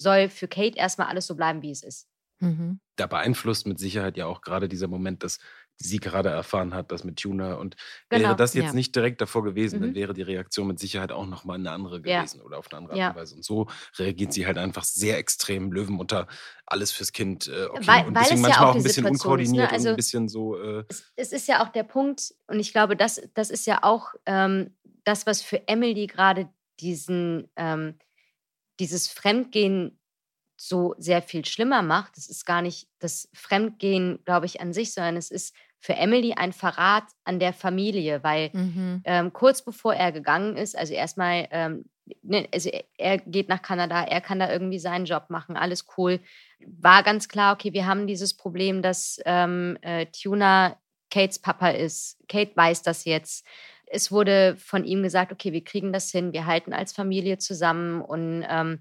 [0.00, 2.08] soll für Kate erstmal alles so bleiben, wie es ist.
[2.40, 2.80] Mhm.
[2.96, 5.38] Da beeinflusst mit Sicherheit ja auch gerade dieser Moment, dass
[5.82, 7.58] sie gerade erfahren hat, das mit Tuner.
[7.58, 7.74] Und
[8.10, 8.72] Genau, wäre das jetzt ja.
[8.74, 9.94] nicht direkt davor gewesen, dann Mhm.
[9.94, 12.20] wäre die Reaktion mit Sicherheit auch nochmal eine andere Ja.
[12.20, 13.08] gewesen oder auf eine andere Art Ja.
[13.10, 13.34] und Weise.
[13.36, 13.66] Und so
[13.98, 16.26] reagiert sie halt einfach sehr extrem Löwenmutter,
[16.66, 17.46] alles fürs Kind.
[17.48, 17.86] Äh, okay.
[17.86, 19.10] Weil- und weil deswegen es ja manchmal auch auch ein bisschen Situation ist, ne?
[19.30, 20.58] unkoordiniert und Also- ein bisschen so.
[20.62, 23.82] Äh, es, es ist ja auch der Punkt, und ich glaube, das, das ist ja
[23.82, 24.74] auch ähm,
[25.04, 26.48] das, was für Emily gerade
[26.80, 27.98] diesen, ähm,
[28.80, 29.98] dieses Fremdgehen
[30.56, 32.18] so sehr viel schlimmer macht.
[32.18, 36.34] Es ist gar nicht das Fremdgehen, glaube ich, an sich, sondern es ist für Emily
[36.34, 39.00] ein Verrat an der Familie, weil Mhm.
[39.04, 41.86] ähm, kurz bevor er gegangen ist, also erstmal, ähm,
[42.22, 46.20] ne, also er, geht nach Kanada, er kann da irgendwie seinen Job machen, alles cool.
[46.66, 50.76] War ganz klar, okay, wir haben dieses Problem, dass ähm, äh, Tuna
[51.10, 52.18] Kates Papa ist.
[52.28, 53.46] Kate weiß das jetzt.
[53.92, 58.00] Es wurde von ihm gesagt, okay, wir kriegen das hin, wir halten als Familie zusammen
[58.00, 58.78] und ähm,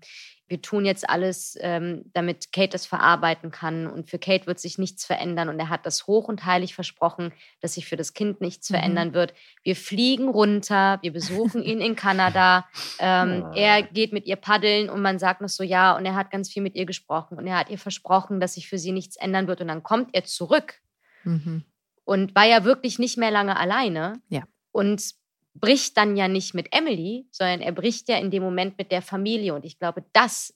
[0.47, 3.85] wir tun jetzt alles, ähm, damit Kate das verarbeiten kann.
[3.85, 5.47] Und für Kate wird sich nichts verändern.
[5.47, 7.31] Und er hat das hoch und heilig versprochen,
[7.61, 8.73] dass sich für das Kind nichts Mhm.
[8.75, 9.35] verändern wird.
[9.61, 12.65] Wir fliegen runter, wir besuchen ihn in Kanada.
[12.99, 13.51] Ähm, Ah.
[13.55, 16.51] Er geht mit ihr paddeln und man sagt noch so, ja, und er hat ganz
[16.51, 17.37] viel mit ihr gesprochen.
[17.37, 19.61] Und er hat ihr versprochen, dass sich für sie nichts ändern wird.
[19.61, 20.81] Und dann kommt er zurück
[21.25, 21.63] Mhm.
[22.05, 24.13] und war ja wirklich nicht mehr lange alleine.
[24.29, 24.43] Ja.
[24.71, 25.13] Und
[25.55, 29.01] bricht dann ja nicht mit Emily, sondern er bricht ja in dem Moment mit der
[29.01, 29.53] Familie.
[29.55, 30.53] Und ich glaube, das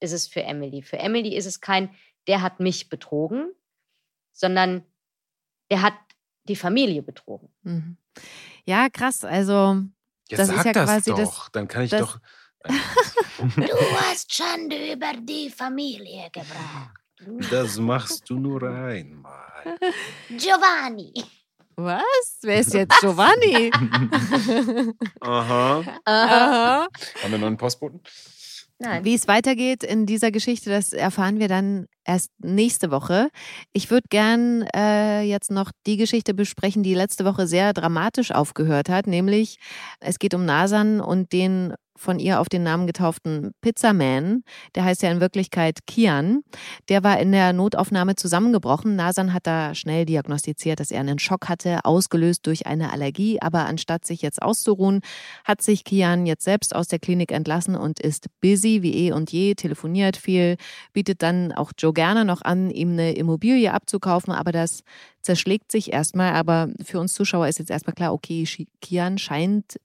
[0.00, 0.82] ist es für Emily.
[0.82, 1.94] Für Emily ist es kein,
[2.26, 3.52] der hat mich betrogen,
[4.32, 4.84] sondern
[5.70, 5.94] der hat
[6.48, 7.48] die Familie betrogen.
[7.62, 7.96] Mhm.
[8.64, 9.24] Ja, krass.
[9.24, 9.82] Also,
[10.28, 11.48] jetzt Das sag ist ja das quasi das- doch.
[11.50, 12.20] Dann kann ich das- doch.
[13.38, 16.90] Du hast Schande über die Familie gebracht.
[17.50, 19.78] Das machst du nur einmal.
[20.30, 21.12] Giovanni.
[21.76, 22.38] Was?
[22.42, 23.70] Wer ist jetzt Giovanni?
[25.20, 25.84] Aha.
[26.04, 26.88] Aha.
[27.22, 28.00] Haben wir noch einen Postboten?
[28.78, 29.04] Nein.
[29.04, 33.30] Wie es weitergeht in dieser Geschichte, das erfahren wir dann erst nächste Woche.
[33.72, 38.90] Ich würde gern äh, jetzt noch die Geschichte besprechen, die letzte Woche sehr dramatisch aufgehört
[38.90, 39.56] hat, nämlich
[40.00, 44.42] es geht um Nasan und den von ihr auf den Namen getauften Pizzaman.
[44.74, 46.42] Der heißt ja in Wirklichkeit Kian.
[46.88, 48.96] Der war in der Notaufnahme zusammengebrochen.
[48.96, 53.40] Nasan hat da schnell diagnostiziert, dass er einen Schock hatte, ausgelöst durch eine Allergie.
[53.40, 55.00] Aber anstatt sich jetzt auszuruhen,
[55.44, 59.32] hat sich Kian jetzt selbst aus der Klinik entlassen und ist busy wie eh und
[59.32, 60.56] je, telefoniert viel,
[60.92, 64.82] bietet dann auch Joe Gerner noch an, ihm eine Immobilie abzukaufen, aber das
[65.22, 66.32] zerschlägt sich erstmal.
[66.32, 68.46] Aber für uns Zuschauer ist jetzt erstmal klar, okay,
[68.80, 69.78] Kian scheint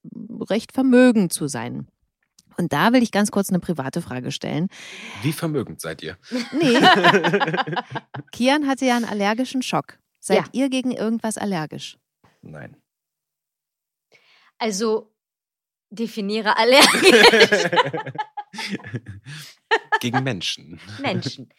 [0.50, 1.88] recht vermögend zu sein.
[2.62, 4.68] Und da will ich ganz kurz eine private Frage stellen.
[5.24, 6.16] Wie vermögend seid ihr?
[6.52, 6.78] Nee,
[8.32, 9.98] Kian hatte ja einen allergischen Schock.
[10.20, 10.46] Seid Ja.
[10.52, 11.98] ihr gegen irgendwas allergisch?
[12.44, 12.78] Nein.
[14.60, 15.12] Also
[15.90, 17.72] definiere allergisch
[20.02, 20.80] Gegen Menschen.
[21.02, 21.50] Menschen.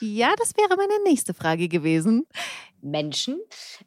[0.00, 2.26] Ja, das wäre meine nächste Frage gewesen.
[2.80, 3.38] Menschen.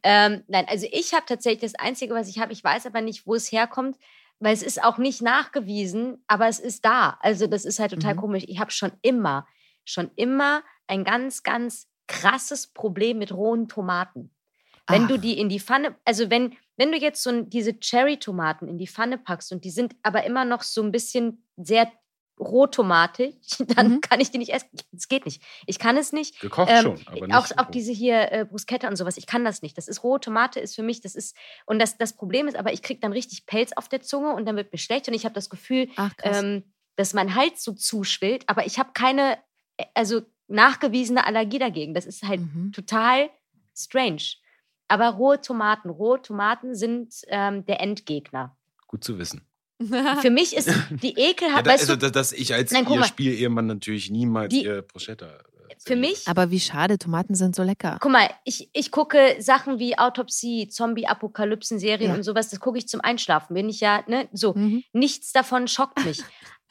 [0.03, 3.25] Ähm, nein, also ich habe tatsächlich das Einzige, was ich habe, ich weiß aber nicht,
[3.25, 3.97] wo es herkommt,
[4.39, 7.17] weil es ist auch nicht nachgewiesen, aber es ist da.
[7.21, 8.19] Also das ist halt total Mhm.
[8.19, 8.43] komisch.
[8.47, 9.45] Ich habe schon immer
[9.89, 14.31] schon immer ein ganz, ganz krasses Problem mit rohen Tomaten.
[14.87, 15.21] Wenn du Ach.
[15.21, 19.17] die in die Pfanne, also wenn, wenn du jetzt so diese Cherry-Tomaten in die Pfanne
[19.17, 21.91] packst und die sind aber immer noch so ein bisschen sehr
[22.39, 23.35] rohtomatig,
[23.75, 24.01] dann Mhm.
[24.01, 24.67] kann ich die nicht essen.
[24.95, 25.41] Es geht nicht.
[25.65, 26.39] Ich kann es nicht.
[26.39, 27.35] Gekocht Ähm, schon, aber nicht.
[27.35, 29.77] auch, auch diese hier äh, Bruschetta und sowas, ich kann das nicht.
[29.77, 31.35] Das ist rohe Tomate, ist für mich, das ist,
[31.65, 34.45] und das, das Problem ist aber, ich kriege dann richtig Pelz auf der Zunge und
[34.45, 36.63] dann wird mir schlecht und ich habe das Gefühl, Ach, ähm,
[36.95, 39.37] dass mein Hals so zuschwillt, aber ich habe keine,
[39.77, 41.93] äh, also nachgewiesene Allergie dagegen.
[41.93, 42.71] Das ist halt Mhm.
[42.73, 43.29] total
[43.77, 44.23] strange.
[44.87, 48.57] Aber rohe Tomaten, rohe Tomaten sind ähm, der Endgegner.
[48.87, 49.45] Gut zu wissen.
[50.21, 52.85] Für mich ist die Ja, ekelhaft, da, weißt also, du, dass, dass ich als Nein,
[52.89, 53.03] ihr.
[53.03, 55.25] Spielehemann natürlich niemals Die- ihr Bruschetta.
[55.27, 57.97] äh, für mich Aber wie schade, Tomaten sind so lecker.
[58.01, 62.15] Guck mal, ich, ich gucke Sachen wie Autopsie, Zombie-Apokalypsen-Serien Ja.
[62.15, 63.53] und sowas, das gucke ich zum Einschlafen.
[63.53, 64.53] Bin ich ja, ne, so.
[64.53, 64.83] Mhm.
[64.93, 66.21] Nichts davon schockt mich.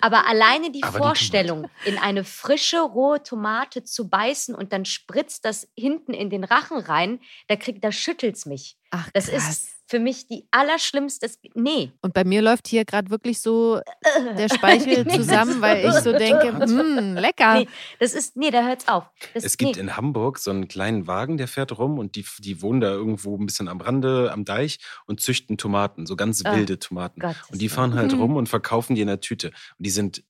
[0.00, 4.84] Aber alleine die Aber die Vorstellung, in eine frische, rohe Tomate zu beißen und dann
[4.84, 8.76] spritzt das hinten in den Rachen rein, da, krieg, da schüttelt's mich.
[8.90, 9.48] Ach, Das krass.
[9.48, 11.30] ist für mich die allerschlimmste.
[11.54, 11.92] Nee.
[12.02, 13.80] Und bei mir läuft hier gerade wirklich so
[14.38, 17.60] der Speichel zusammen, weil ich so denke, mh, lecker.
[17.60, 17.68] Nee,
[17.98, 19.04] das ist, nee, da hört's auf.
[19.32, 19.80] Das, Es gibt nee.
[19.80, 23.36] in Hamburg so einen kleinen Wagen, der fährt rum und die, die wohnen da irgendwo
[23.38, 27.20] ein bisschen am Rande, am Deich und züchten Tomaten, so ganz wilde Tomaten.
[27.20, 28.20] Gottes Und die fahren halt Mhm.
[28.20, 29.48] rum und verkaufen die in der Tüte.
[29.48, 30.22] Und die sind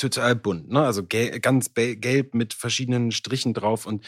[0.00, 0.80] total bunt, ne?
[0.84, 4.06] Also gel ganz gelb mit verschiedenen Strichen drauf und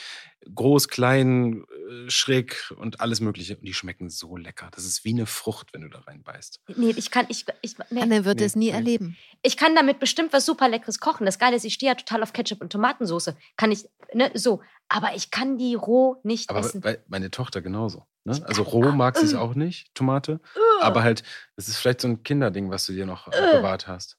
[0.55, 3.57] groß, klein, äh, schräg und alles Mögliche.
[3.57, 4.71] Und die schmecken so lecker.
[4.75, 6.61] Das ist wie eine Frucht, wenn du da reinbeißt.
[6.77, 8.01] Nee, ich kann, ich, ich, nee.
[8.01, 8.71] Anne wird Nee, es nie nee.
[8.73, 9.17] erleben.
[9.43, 11.27] ich kann damit bestimmt was super Leckeres kochen.
[11.27, 13.35] Das Geile ist, ich stehe ja total auf Ketchup und Tomatensauce.
[13.57, 14.63] Kann ich, ne, so.
[14.89, 16.81] Aber ich kann die roh nicht Aber essen.
[16.81, 18.07] bei, meine Tochter genauso.
[18.25, 18.41] Ne?
[18.45, 20.41] Also roh mag sie es auch nicht, Tomate.
[20.81, 21.23] Aber halt,
[21.57, 24.19] das ist vielleicht so ein Kinderding, was du dir noch bewahrt hast.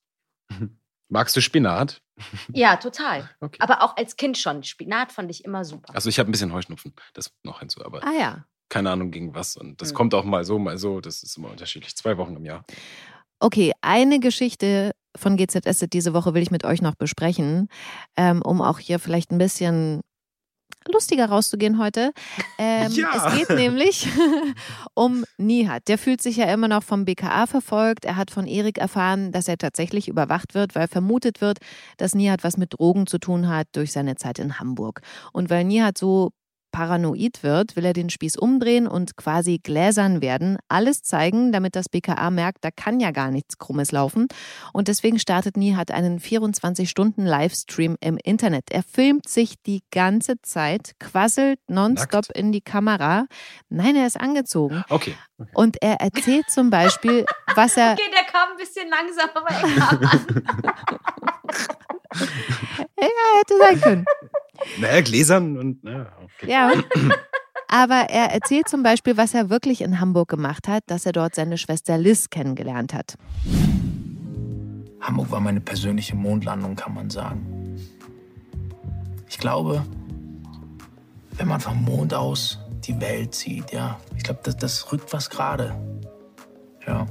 [1.13, 2.01] Magst du Spinat?
[2.53, 3.29] ja, total.
[3.39, 3.57] Okay.
[3.59, 4.63] Aber auch als Kind schon.
[4.63, 5.93] Spinat fand ich immer super.
[5.95, 8.45] Also ich habe ein bisschen Heuschnupfen, das noch hinzu, aber Ah ja.
[8.69, 9.55] keine Ahnung gegen was.
[9.55, 9.95] Und das Hm.
[9.95, 11.01] kommt auch mal so, mal so.
[11.01, 11.95] Das ist immer unterschiedlich.
[11.95, 12.65] Zwei Wochen im Jahr.
[13.39, 17.67] Okay, eine Geschichte von GZS diese Woche will ich mit euch noch besprechen,
[18.17, 20.01] ähm, um auch hier vielleicht ein bisschen
[20.91, 22.11] lustiger rauszugehen heute.
[22.57, 23.27] Ähm, Ja.
[23.27, 24.07] Es geht nämlich
[24.93, 25.87] um Nihat.
[25.87, 28.05] Der fühlt sich ja immer noch vom BKA verfolgt.
[28.05, 31.59] Er hat von Erik erfahren, dass er tatsächlich überwacht wird, weil vermutet wird,
[31.97, 35.01] dass Nihat was mit Drogen zu tun hat durch seine Zeit in Hamburg.
[35.31, 36.31] Und weil Nihat so
[36.73, 41.87] paranoid wird, will er den Spieß umdrehen und quasi gläsern werden, alles zeigen, damit das
[41.87, 44.27] BKA merkt, da kann ja gar nichts Krummes laufen.
[44.73, 48.71] Und deswegen startet Nihat einen 24-Stunden-Livestream im Internet.
[48.71, 52.37] Er filmt sich die ganze Zeit, quasselt nonstop Nackt?
[52.37, 53.27] in die Kamera.
[53.69, 54.83] Nein, er ist angezogen.
[54.89, 55.15] Okay.
[55.53, 57.93] Und er erzählt zum Beispiel, was er.
[58.03, 60.43] Okay, der kam ein bisschen langsam, aber er kam an.
[62.99, 64.05] Ja, hätte sein können.
[64.79, 65.83] Naja, Gläsern und.
[65.83, 66.49] Naja, okay.
[66.49, 66.71] Ja.
[67.67, 71.35] Aber er erzählt zum Beispiel, was er wirklich in Hamburg gemacht hat, dass er dort
[71.35, 73.15] seine Schwester Liz kennengelernt hat.
[75.01, 77.79] Hamburg war meine persönliche Mondlandung, kann man sagen.
[79.27, 79.83] Ich glaube,
[81.31, 85.29] wenn man vom Mond aus die Welt sieht, ja, ich glaube, das, das rückt was
[85.29, 85.75] gerade.
[86.85, 87.07] Ja.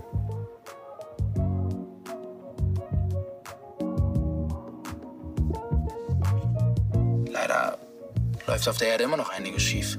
[8.53, 9.99] Läuft auf der Erde immer noch einiges schief.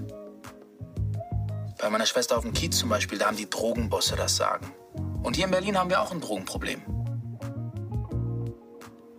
[1.79, 4.71] Bei meiner Schwester auf dem Kiez zum Beispiel, da haben die Drogenbosse das Sagen.
[5.23, 6.83] Und hier in Berlin haben wir auch ein Drogenproblem.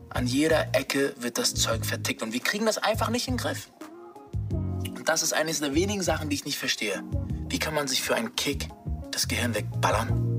[0.09, 3.41] An jeder Ecke wird das Zeug vertickt und wir kriegen das einfach nicht in den
[3.41, 3.73] Griff.
[4.53, 7.03] Und das ist eines der wenigen Sachen, die ich nicht verstehe.
[7.49, 8.69] Wie kann man sich für einen Kick
[9.11, 10.34] das Gehirn wegballern?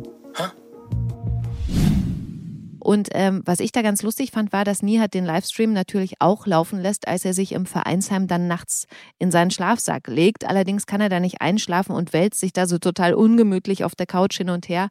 [2.85, 6.45] Und ähm, was ich da ganz lustig fand, war, dass Nihat den Livestream natürlich auch
[6.45, 8.85] laufen lässt, als er sich im Vereinsheim dann nachts
[9.17, 10.45] in seinen Schlafsack legt.
[10.45, 14.05] Allerdings kann er da nicht einschlafen und wälzt sich da so total ungemütlich auf der
[14.05, 14.89] Couch hin und her.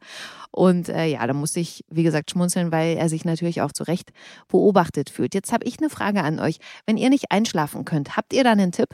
[0.51, 3.83] Und äh, ja, da musste ich, wie gesagt, schmunzeln, weil er sich natürlich auch zu
[3.83, 4.11] Recht
[4.49, 5.33] beobachtet fühlt.
[5.33, 6.57] Jetzt habe ich eine Frage an euch.
[6.85, 8.89] Wenn ihr nicht einschlafen könnt, habt ihr da einen Tipp?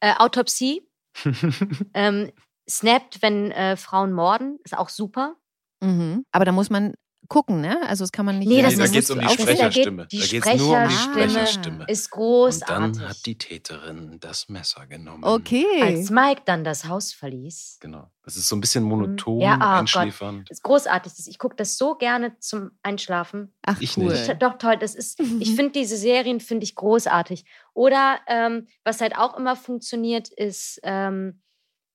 [0.00, 0.82] Äh, Autopsie.
[1.94, 2.30] ähm,
[2.68, 5.36] Snapped, wenn äh, Frauen morden, ist auch super.
[5.80, 6.26] Mhm.
[6.30, 6.92] Aber da muss man
[7.28, 7.78] gucken, ne?
[7.88, 8.48] Also das kann man nicht.
[8.48, 10.06] Nee, das da ist- geht es um die das da Sprecherstimme.
[10.06, 11.84] die Da geht es nur um die Sprecherstimme Sprecherstimme.
[11.88, 12.98] Ist Und großartig.
[12.98, 15.24] dann hat die Täterin das Messer genommen.
[15.24, 15.64] Okay.
[15.82, 17.78] Als Mike dann das Haus verließ.
[17.80, 18.10] Genau.
[18.24, 19.68] Das ist so ein bisschen monoton, Ja, oh Gott.
[19.68, 20.44] einschläfern.
[20.48, 21.12] ist großartig.
[21.16, 23.54] Das- Ich gucke das so gerne zum Einschlafen.
[23.64, 24.12] Ach, Ich cool.
[24.12, 24.36] nicht.
[24.42, 24.76] Doch, toll.
[24.78, 27.44] Das ist, ich finde diese Serien, finde ich großartig.
[27.74, 31.40] Oder ähm, was halt auch immer funktioniert, ist ähm,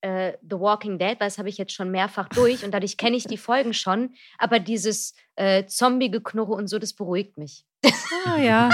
[0.04, 3.16] äh, The Walking Dead, weil das habe ich jetzt schon mehrfach durch und dadurch kenne
[3.16, 4.14] ich die Folgen schon.
[4.38, 7.66] Aber dieses äh, Zombie-Geknurre und so, das beruhigt mich.
[8.26, 8.70] Ah, ja.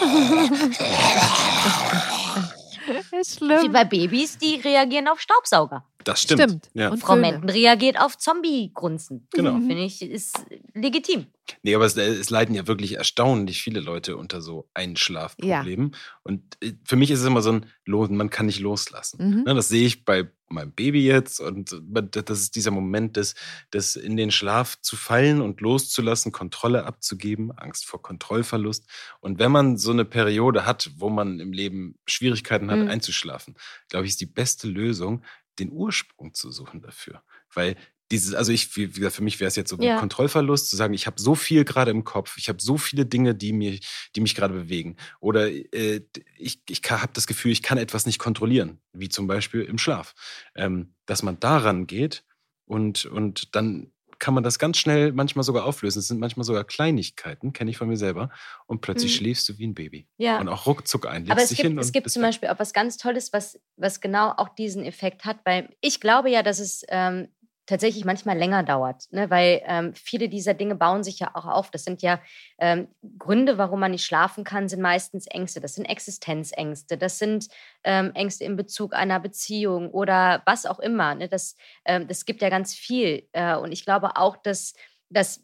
[3.20, 3.72] Ist Wie schlimm.
[3.72, 5.84] bei Babys, die reagieren auf Staubsauger.
[6.10, 6.42] Das stimmt.
[6.42, 6.70] Stimmt.
[6.74, 6.88] Ja.
[6.90, 7.16] Und Frau.
[7.16, 9.26] Menten reagiert auf Zombie-Grunzen.
[9.32, 9.52] Genau.
[9.58, 10.38] Finde ich, ist
[10.74, 11.26] legitim.
[11.62, 15.96] Nee, aber es, äh, es leiden ja wirklich erstaunlich viele Leute unter so Einschlafproblemen.
[16.22, 19.18] Und äh, für mich ist es immer so ein Losen, man kann nicht loslassen.
[19.24, 19.42] Mhm.
[19.44, 21.40] Ne, das sehe ich bei meinem Baby jetzt.
[21.40, 23.34] Und äh, das ist dieser Moment des,
[23.72, 28.86] des in den Schlaf zu fallen und loszulassen, Kontrolle abzugeben, Angst vor Kontrollverlust.
[29.20, 32.88] Und wenn man so eine Periode hat, wo man im Leben Schwierigkeiten hat, Mhm.
[32.88, 33.56] einzuschlafen,
[33.88, 35.24] glaube ich, ist die beste Lösung,
[35.60, 37.22] den Ursprung zu suchen dafür.
[37.52, 37.76] Weil
[38.10, 39.98] dieses, also ich, wie gesagt, für mich wäre es jetzt so ein Ja.
[39.98, 43.34] Kontrollverlust, zu sagen, ich habe so viel gerade im Kopf, ich habe so viele Dinge,
[43.34, 43.78] die mir,
[44.16, 44.96] die mich gerade bewegen.
[45.20, 46.00] Oder äh,
[46.36, 50.14] ich, ich habe das Gefühl, ich kann etwas nicht kontrollieren, wie zum Beispiel im Schlaf.
[50.56, 52.24] Ähm, dass man daran geht
[52.64, 55.98] und, und dann kann man das ganz schnell manchmal sogar auflösen.
[55.98, 58.30] Es sind manchmal sogar Kleinigkeiten, kenne ich von mir selber.
[58.66, 59.16] Und plötzlich Mhm.
[59.16, 60.06] schläfst du wie ein Baby.
[60.18, 60.38] Ja.
[60.38, 61.28] Und auch ruckzuck ein.
[61.30, 62.22] Aber es gibt, hin es gibt zum.
[62.22, 66.30] Beispiel auch was ganz Tolles, was, was genau auch diesen Effekt hat, weil ich glaube
[66.30, 67.28] ja, dass es ähm,
[67.70, 69.30] tatsächlich manchmal länger dauert, ne?
[69.30, 71.70] weil ähm, viele dieser Dinge bauen sich ja auch auf.
[71.70, 72.20] Das sind ja
[72.58, 75.60] ähm, Gründe, warum man nicht schlafen kann, sind meistens Ängste.
[75.60, 77.46] Das sind Existenzängste, das sind
[77.84, 81.14] ähm, Ängste in Bezug einer Beziehung oder was auch immer.
[81.14, 81.28] Ne?
[81.28, 83.28] Das, ähm, das gibt ja ganz viel.
[83.32, 84.74] Äh, und ich glaube auch, dass
[85.08, 85.40] das,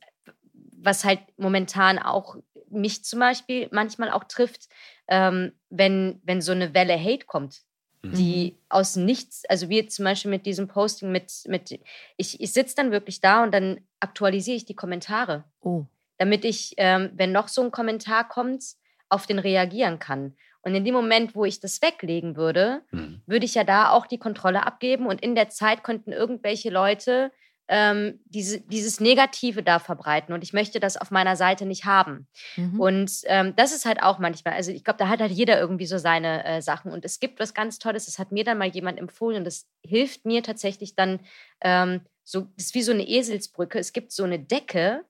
[0.53, 2.37] was halt momentan auch
[2.69, 4.69] mich zum Beispiel manchmal auch trifft,
[5.07, 7.63] ähm, wenn, wenn so eine Welle Hate kommt,
[8.03, 8.15] Mhm.
[8.15, 11.71] die aus nichts, also wie jetzt zum Beispiel mit diesem Posting mit, mit
[12.17, 15.85] ich, ich sitze dann wirklich da und dann aktualisiere ich die Kommentare, Oh.
[16.19, 18.63] damit ich, ähm, wenn noch so ein Kommentar kommt,
[19.09, 20.37] auf den reagieren kann.
[20.63, 23.23] Und in dem Moment, wo ich das weglegen würde, Mhm.
[23.27, 27.31] würde ich ja da auch die Kontrolle abgeben und in der Zeit könnten irgendwelche Leute
[27.69, 32.29] ähm, diese, dieses Negative da verbreiten und ich möchte das auf meiner Seite nicht haben.
[32.57, 32.81] Mhm.
[32.81, 35.87] Und ähm, das ist halt auch manchmal, also ich glaube, da hat halt jeder irgendwie
[35.87, 36.93] so seine äh, Sachen.
[36.93, 39.67] Und es gibt was ganz Tolles, das hat mir dann mal jemand empfohlen und das
[39.85, 41.21] hilft mir tatsächlich dann
[41.61, 43.79] ähm, so, das ist wie so eine Eselsbrücke.
[43.79, 45.05] Es gibt so eine Decke,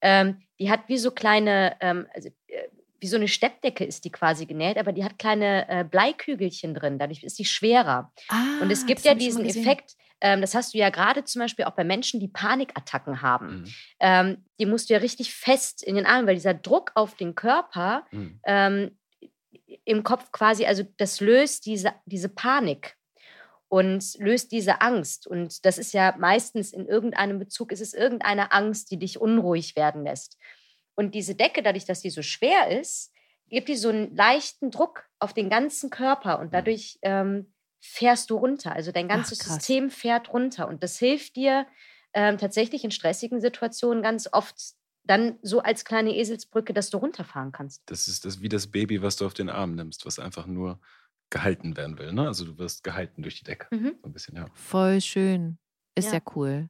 [0.00, 2.68] ähm, die hat wie so kleine, ähm, also, äh,
[3.00, 7.00] wie so eine Steppdecke ist die quasi genäht, aber die hat kleine äh, Bleikügelchen drin,
[7.00, 8.12] dadurch ist die schwerer.
[8.28, 9.44] Ah, Und es gibt ja diesen.
[9.44, 9.96] Effekt,
[10.40, 13.62] das hast du ja gerade zum Beispiel auch bei Menschen, die Panikattacken haben.
[13.62, 13.74] Mhm.
[14.00, 17.34] Ähm, die musst du ja richtig fest in den Armen, weil dieser Druck auf den
[17.34, 18.40] Körper Mhm.
[18.44, 18.98] ähm,
[19.84, 22.96] im Kopf quasi, also das löst diese, diese Panik
[23.68, 25.26] und löst diese Angst.
[25.26, 29.74] Und das ist ja meistens in irgendeinem Bezug, ist es irgendeine Angst, die dich unruhig
[29.76, 30.38] werden lässt.
[30.94, 33.12] Und diese Decke, dadurch, dass die so schwer ist,
[33.48, 37.52] gibt die so einen leichten Druck auf den ganzen Körper und dadurch ähm,
[37.84, 38.72] fährst du runter.
[38.72, 39.56] Also dein ganzes krass.
[39.56, 40.68] System fährt runter.
[40.68, 41.66] Und das hilft dir
[42.14, 44.54] ähm, tatsächlich in stressigen Situationen ganz oft
[45.04, 47.82] dann so als kleine Eselsbrücke, dass du runterfahren kannst.
[47.86, 50.80] Das ist das wie das Baby, was du auf den Arm nimmst, was einfach nur
[51.28, 52.12] gehalten werden will.
[52.12, 52.26] Ne?
[52.28, 53.66] Also du wirst gehalten durch die Decke.
[53.74, 53.96] Mhm.
[54.00, 54.46] So ein bisschen, ja.
[54.54, 55.58] Voll schön.
[55.96, 56.20] Ist ja, Ja.
[56.36, 56.68] cool.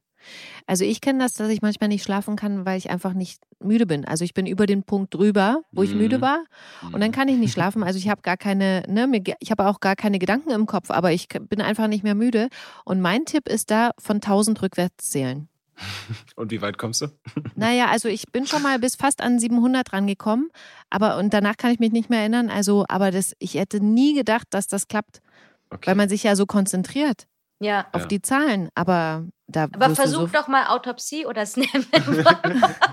[0.67, 3.85] Also ich kenne das, dass ich manchmal nicht schlafen kann, weil ich einfach nicht müde
[3.85, 4.05] bin.
[4.05, 6.21] Also ich bin über den Punkt drüber, wo ich müde Mhm.
[6.21, 6.43] war.
[6.91, 7.83] Und dann kann ich nicht schlafen.
[7.83, 9.07] Also ich habe gar keine, ne,
[9.39, 12.49] ich habe auch gar keine Gedanken im Kopf, aber ich bin einfach nicht mehr müde.
[12.85, 15.47] Und mein Tipp ist da, von 1000 rückwärts zählen.
[16.35, 17.07] Und wie weit kommst du?
[17.55, 20.49] Naja, also ich bin schon mal bis fast an 700 rangekommen,
[20.89, 22.49] aber und danach kann ich mich nicht mehr erinnern.
[22.49, 25.21] Also, aber das, ich hätte nie gedacht, dass das klappt,
[25.69, 25.87] Okay.
[25.87, 27.25] weil man sich ja so konzentriert
[27.63, 27.87] Ja.
[27.91, 28.07] auf Ja.
[28.07, 28.69] die Zahlen.
[28.75, 31.67] Aber da Aber versuch so, doch mal Autopsie oder Snap.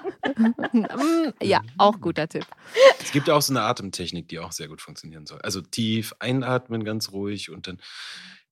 [0.72, 2.46] Mm, ja, auch guter Tipp.
[3.02, 5.40] Es gibt auch so eine Atemtechnik, die auch sehr gut funktionieren soll.
[5.42, 7.78] Also tief einatmen, ganz ruhig und dann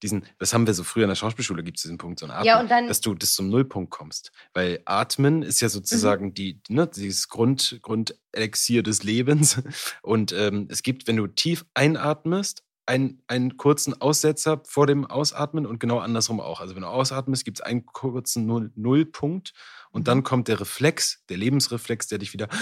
[0.03, 2.33] diesen, das haben wir so früher in der Schauspielschule, gibt es diesen Punkt, so einen
[2.33, 4.31] Atmen, Ja, und dann- dass du bis zum Nullpunkt kommst.
[4.55, 9.61] Weil Atmen ist ja sozusagen die, ne, dieses Grund, Grundelixier des Lebens.
[10.03, 15.67] Und ähm, es gibt, wenn du tief einatmest, einen, einen kurzen Aussetzer vor dem Ausatmen
[15.67, 16.61] und genau andersrum auch.
[16.61, 19.53] Also wenn du ausatmest, gibt es einen kurzen Null, Nullpunkt
[19.91, 22.49] und dann kommt der Reflex, der Lebensreflex, der dich wieder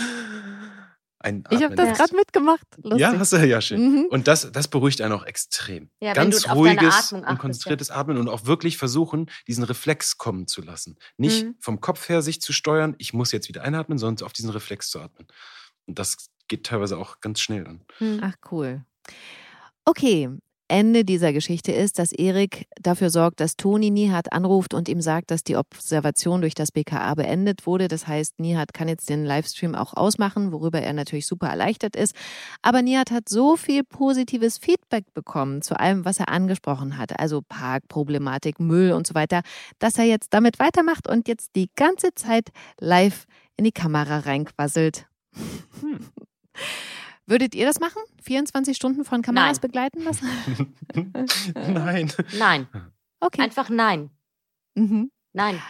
[1.51, 2.65] Ich habe das gerade mitgemacht.
[2.77, 3.01] Lustig.
[3.01, 3.81] Ja, hast du ja schön.
[3.81, 4.07] Mhm.
[4.11, 5.91] Und das, das beruhigt einen auch extrem.
[5.99, 9.29] Ja, wenn Ganz du auf deine ruhiges Atmung und konzentriertes Atmen und auch wirklich versuchen,
[9.49, 10.99] diesen Reflex kommen zu lassen.
[11.17, 11.55] Nicht Mhm.
[11.59, 14.89] vom Kopf her sich zu steuern, ich muss jetzt wieder einatmen, sondern auf diesen Reflex
[14.89, 15.27] zu atmen.
[15.87, 18.21] Und das geht teilweise auch ganz schnell dann.
[18.23, 18.85] Ach, cool.
[19.89, 20.29] Okay.
[20.69, 25.31] Ende dieser Geschichte ist, dass Erik dafür sorgt, dass Toni Nihat anruft und ihm sagt,
[25.31, 27.87] dass die Observation durch das BKA beendet wurde.
[27.87, 32.17] Das heißt, Nihat kann jetzt den Livestream auch ausmachen, worüber er natürlich super erleichtert ist.
[32.63, 37.43] Aber Nihat hat so viel positives Feedback bekommen zu allem, was er angesprochen hat, also
[37.49, 39.43] Parkproblematik, Müll und so weiter,
[39.79, 42.49] dass er jetzt damit weitermacht und jetzt die ganze Zeit
[42.81, 43.27] live
[43.57, 45.07] in die Kamera reinquasselt.
[47.27, 48.01] Würdet ihr das machen?
[48.23, 49.61] 24 Stunden von Kameras Nein.
[49.61, 50.29] begleiten lassen?
[51.55, 52.13] Nein.
[52.39, 52.69] Nein,
[53.21, 53.41] Okay.
[53.43, 54.11] einfach nein.
[54.75, 55.11] Mhm.
[55.33, 55.61] Nein.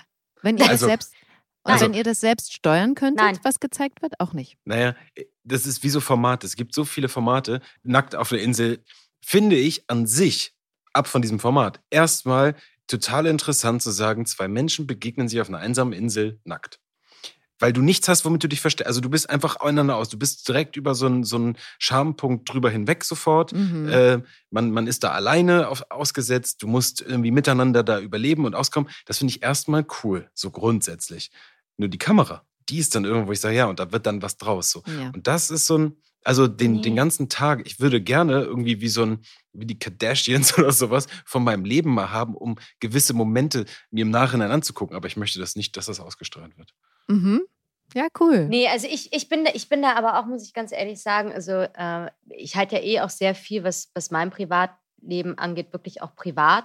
[0.42, 1.14] Wenn ihr Also- das selbst
[1.62, 3.38] und also- wenn ihr das selbst steuern könntet, Nein.
[3.42, 4.56] was gezeigt wird, auch nicht.
[4.64, 4.94] Naja,
[5.44, 6.46] das ist wie so Formate.
[6.46, 7.60] Es gibt so viele Formate.
[7.82, 8.84] Nackt auf der Insel
[9.20, 10.54] finde ich an sich,
[10.92, 12.54] ab von diesem Format, erstmal
[12.86, 16.78] total interessant zu sagen, zwei Menschen begegnen sich auf einer einsamen Insel nackt.
[17.58, 18.86] Weil du nichts hast, womit du dich verstehst.
[18.86, 20.08] Also du bist einfach einander aus.
[20.08, 23.52] Du bist direkt über so einen, so einen Schampunkt drüber hinweg sofort.
[23.52, 23.88] Mhm.
[23.88, 24.18] Äh,
[24.50, 26.62] man, man ist da alleine auf, ausgesetzt.
[26.62, 28.90] Du musst irgendwie miteinander da überleben und auskommen.
[29.06, 31.30] Das finde ich erstmal cool, so grundsätzlich.
[31.78, 34.22] Nur die Kamera, die ist dann irgendwo, wo ich sage, ja, und da wird dann
[34.22, 34.70] was draus.
[34.70, 34.82] So.
[34.86, 35.10] ja.
[35.14, 36.82] Und das ist so ein, also den, Nee.
[36.82, 39.20] den ganzen Tag, ich würde gerne irgendwie wie so ein,
[39.52, 44.10] wie die Kardashians oder sowas von meinem Leben mal haben, um gewisse Momente mir im
[44.10, 44.96] Nachhinein anzugucken.
[44.96, 46.74] Aber ich möchte das nicht, dass das ausgestrahlt wird.
[47.08, 47.42] Mhm.
[47.94, 48.46] Ja, cool.
[48.48, 51.00] Nee, also ich, ich, bin da, ich bin da aber auch, muss ich ganz ehrlich
[51.00, 55.72] sagen, also äh, ich halte ja eh auch sehr viel, was, was mein Privatleben angeht,
[55.72, 56.64] wirklich auch privat.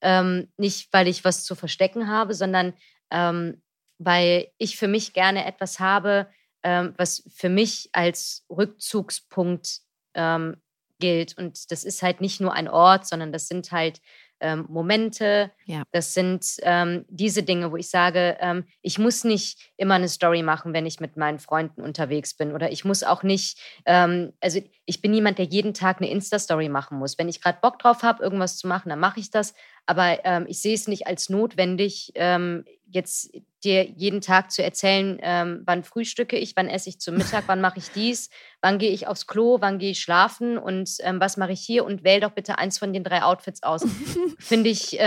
[0.00, 2.74] Ähm, nicht, weil ich was zu verstecken habe, sondern
[3.10, 3.62] ähm,
[3.98, 6.28] weil ich für mich gerne etwas habe,
[6.62, 9.80] ähm, was für mich als Rückzugspunkt
[10.14, 10.56] ähm,
[10.98, 11.36] gilt.
[11.36, 14.00] Und das ist halt nicht nur ein Ort, sondern das sind halt
[14.40, 15.84] ähm, Momente, Ja.
[15.92, 20.42] das sind ähm, diese Dinge, wo ich sage, ähm, ich muss nicht immer eine Story
[20.42, 22.52] machen, wenn ich mit meinen Freunden unterwegs bin.
[22.52, 26.68] Oder ich muss auch nicht, ähm, also ich bin niemand, der jeden Tag eine Insta-Story
[26.68, 27.18] machen muss.
[27.18, 29.54] Wenn ich gerade Bock drauf habe, irgendwas zu machen, dann mache ich das.
[29.86, 33.32] Aber ähm, ich sehe es nicht als notwendig, ähm, jetzt
[33.64, 37.60] dir jeden Tag zu erzählen, ähm, wann frühstücke ich, wann esse ich zum Mittag, wann
[37.60, 38.28] mache ich dies,
[38.60, 42.04] wann gehe ich aufs Klo, wann gehe ich schlafen und was mache ich hier und
[42.04, 43.84] wähl doch bitte eins von den drei Outfits aus.
[44.38, 44.98] Finde ich,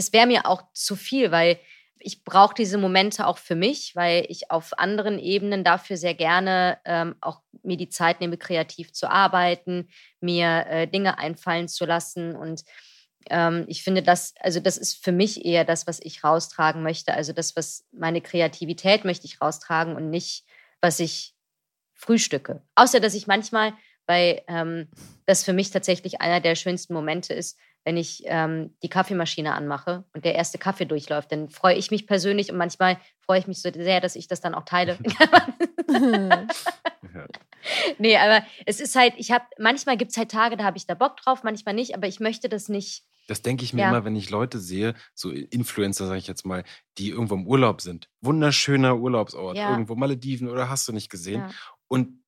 [0.00, 1.60] das wäre mir auch zu viel, weil
[1.98, 6.78] ich brauche diese Momente auch für mich, weil ich auf anderen Ebenen dafür sehr gerne
[6.86, 12.34] ähm, auch mir die Zeit nehme, kreativ zu arbeiten, mir äh, Dinge einfallen zu lassen
[12.34, 12.64] und
[13.28, 17.12] ähm, ich finde das, also das ist für mich eher das, was ich raustragen möchte.
[17.12, 20.46] Also das, was meine Kreativität möchte ich raustragen und nicht,
[20.80, 21.34] was ich
[21.92, 22.62] frühstücke.
[22.76, 23.74] Außer dass ich manchmal,
[24.06, 24.88] weil ähm,
[25.26, 30.04] das für mich tatsächlich einer der schönsten Momente ist, wenn ich ähm, die Kaffeemaschine anmache
[30.14, 33.62] und der erste Kaffee durchläuft, dann freue ich mich persönlich und manchmal freue ich mich
[33.62, 34.98] so sehr, dass ich das dann auch teile.
[37.14, 37.26] Ja.
[37.98, 40.86] nee, aber es ist halt, ich habe, manchmal gibt es halt Tage, da habe ich
[40.86, 43.04] da Bock drauf, manchmal nicht, aber ich möchte das nicht.
[43.26, 43.88] Das denke ich mir Ja.
[43.88, 46.64] immer, wenn ich Leute sehe, so Influencer, sage ich jetzt mal,
[46.98, 48.08] die irgendwo im Urlaub sind.
[48.20, 49.70] Wunderschöner Urlaubsort, Ja.
[49.70, 51.40] irgendwo Malediven oder hast du nicht gesehen.
[51.40, 51.50] Ja.
[51.88, 52.19] Und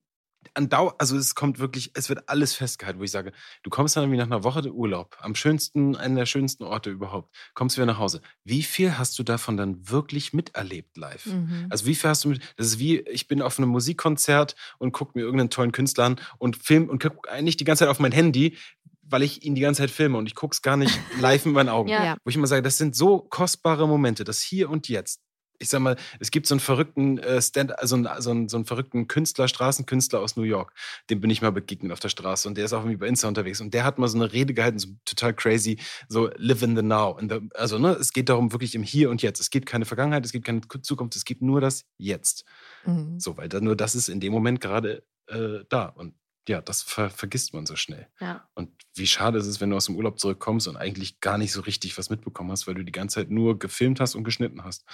[0.53, 3.31] an Dauer, also es kommt wirklich, es wird alles festgehalten, wo ich sage,
[3.63, 6.89] du kommst dann irgendwie nach einer Woche der Urlaub, am schönsten, einer der schönsten Orte
[6.89, 8.21] überhaupt, kommst wieder nach Hause.
[8.43, 11.25] Wie viel hast du davon dann wirklich miterlebt live?
[11.25, 11.67] Mhm.
[11.69, 14.91] Also wie viel hast du mit, das ist wie, ich bin auf einem Musikkonzert und
[14.91, 17.99] gucke mir irgendeinen tollen Künstler an und film und gucke eigentlich die ganze Zeit auf
[17.99, 18.57] mein Handy,
[19.01, 21.53] weil ich ihn die ganze Zeit filme und ich gucke es gar nicht live mit
[21.55, 21.89] meinen Augen.
[21.89, 22.17] Ja.
[22.23, 25.21] Wo ich immer sage, das sind so kostbare Momente, das Hier und Jetzt.
[25.63, 28.57] Ich sag mal, es gibt so einen verrückten äh, Stand, also einen, so, einen, so
[28.57, 30.73] einen verrückten Künstler, Straßenkünstler aus New York.
[31.09, 33.27] Dem bin ich mal begegnet auf der Straße und der ist auch irgendwie bei Insta
[33.27, 36.75] unterwegs und der hat mal so eine Rede gehalten, so total crazy, so live in
[36.75, 37.17] the now.
[37.17, 39.39] In the, also ne, es geht darum wirklich im Hier und Jetzt.
[39.39, 42.45] Es gibt keine Vergangenheit, es gibt keine Zukunft, es gibt nur das Jetzt.
[42.85, 43.19] Mhm.
[43.19, 46.13] So, weil dann nur das ist in dem Moment gerade äh, da und
[46.47, 48.07] ja, das ver vergisst man so schnell.
[48.19, 48.47] Ja.
[48.53, 51.53] Und wie schade ist es, wenn du aus dem Urlaub zurückkommst und eigentlich gar nicht
[51.53, 54.63] so richtig was mitbekommen hast, weil du die ganze Zeit nur gefilmt hast und geschnitten
[54.63, 54.85] hast.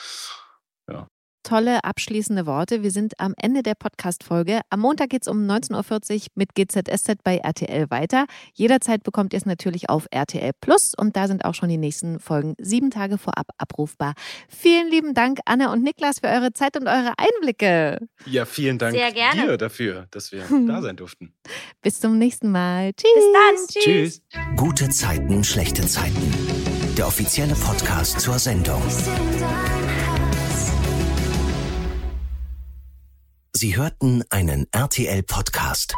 [1.50, 2.84] Tolle abschließende Worte.
[2.84, 4.62] Wir sind am Ende der Podcast-Folge.
[4.70, 8.28] Am Montag geht es um 19.40 Uhr mit GZSZ bei RTL weiter.
[8.54, 12.20] Jederzeit bekommt ihr es natürlich auf RTL Plus und da sind auch schon die nächsten
[12.20, 14.14] Folgen sieben Tage vorab abrufbar.
[14.48, 17.98] Vielen lieben Dank, Anna und Niklas, für eure Zeit und eure Einblicke.
[18.28, 19.48] Ja, vielen Dank Sehr gerne.
[19.48, 21.34] dir dafür, dass wir da sein durften.
[21.82, 22.92] Bis zum nächsten Mal.
[22.94, 23.12] Tschüss.
[23.16, 23.68] Bis dann.
[23.84, 24.22] Tschüss.
[24.30, 24.48] Tschüss.
[24.56, 26.32] Gute Zeiten, schlechte Zeiten.
[26.96, 28.84] Der offizielle Podcast zur Sendung.
[33.62, 35.94] Sie hörten einen RTL-Podcast.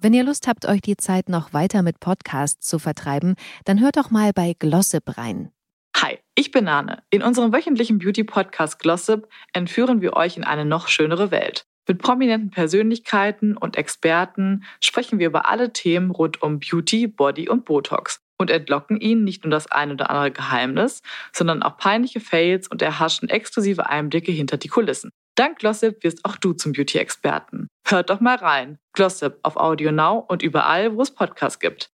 [0.00, 3.34] Wenn ihr Lust habt, euch die Zeit noch weiter mit Podcasts zu vertreiben,
[3.64, 5.50] dann hört doch mal bei Glossip rein.
[5.96, 7.02] Hi, ich bin Nane.
[7.10, 11.66] In unserem wöchentlichen Beauty-Podcast Glossip entführen wir euch in eine noch schönere Welt.
[11.88, 17.64] Mit prominenten Persönlichkeiten und Experten sprechen wir über alle Themen rund um Beauty, Body und
[17.64, 22.68] Botox und entlocken ihnen nicht nur das ein oder andere Geheimnis, sondern auch peinliche Fails
[22.68, 25.10] und erhaschen exklusive Einblicke hinter die Kulissen.
[25.36, 27.68] Dank Glossip wirst auch du zum Beauty-Experten.
[27.86, 28.78] Hört doch mal rein.
[28.94, 31.90] Glossip auf Audio Now und überall, wo es Podcasts gibt.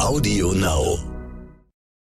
[0.00, 1.17] Audio Now.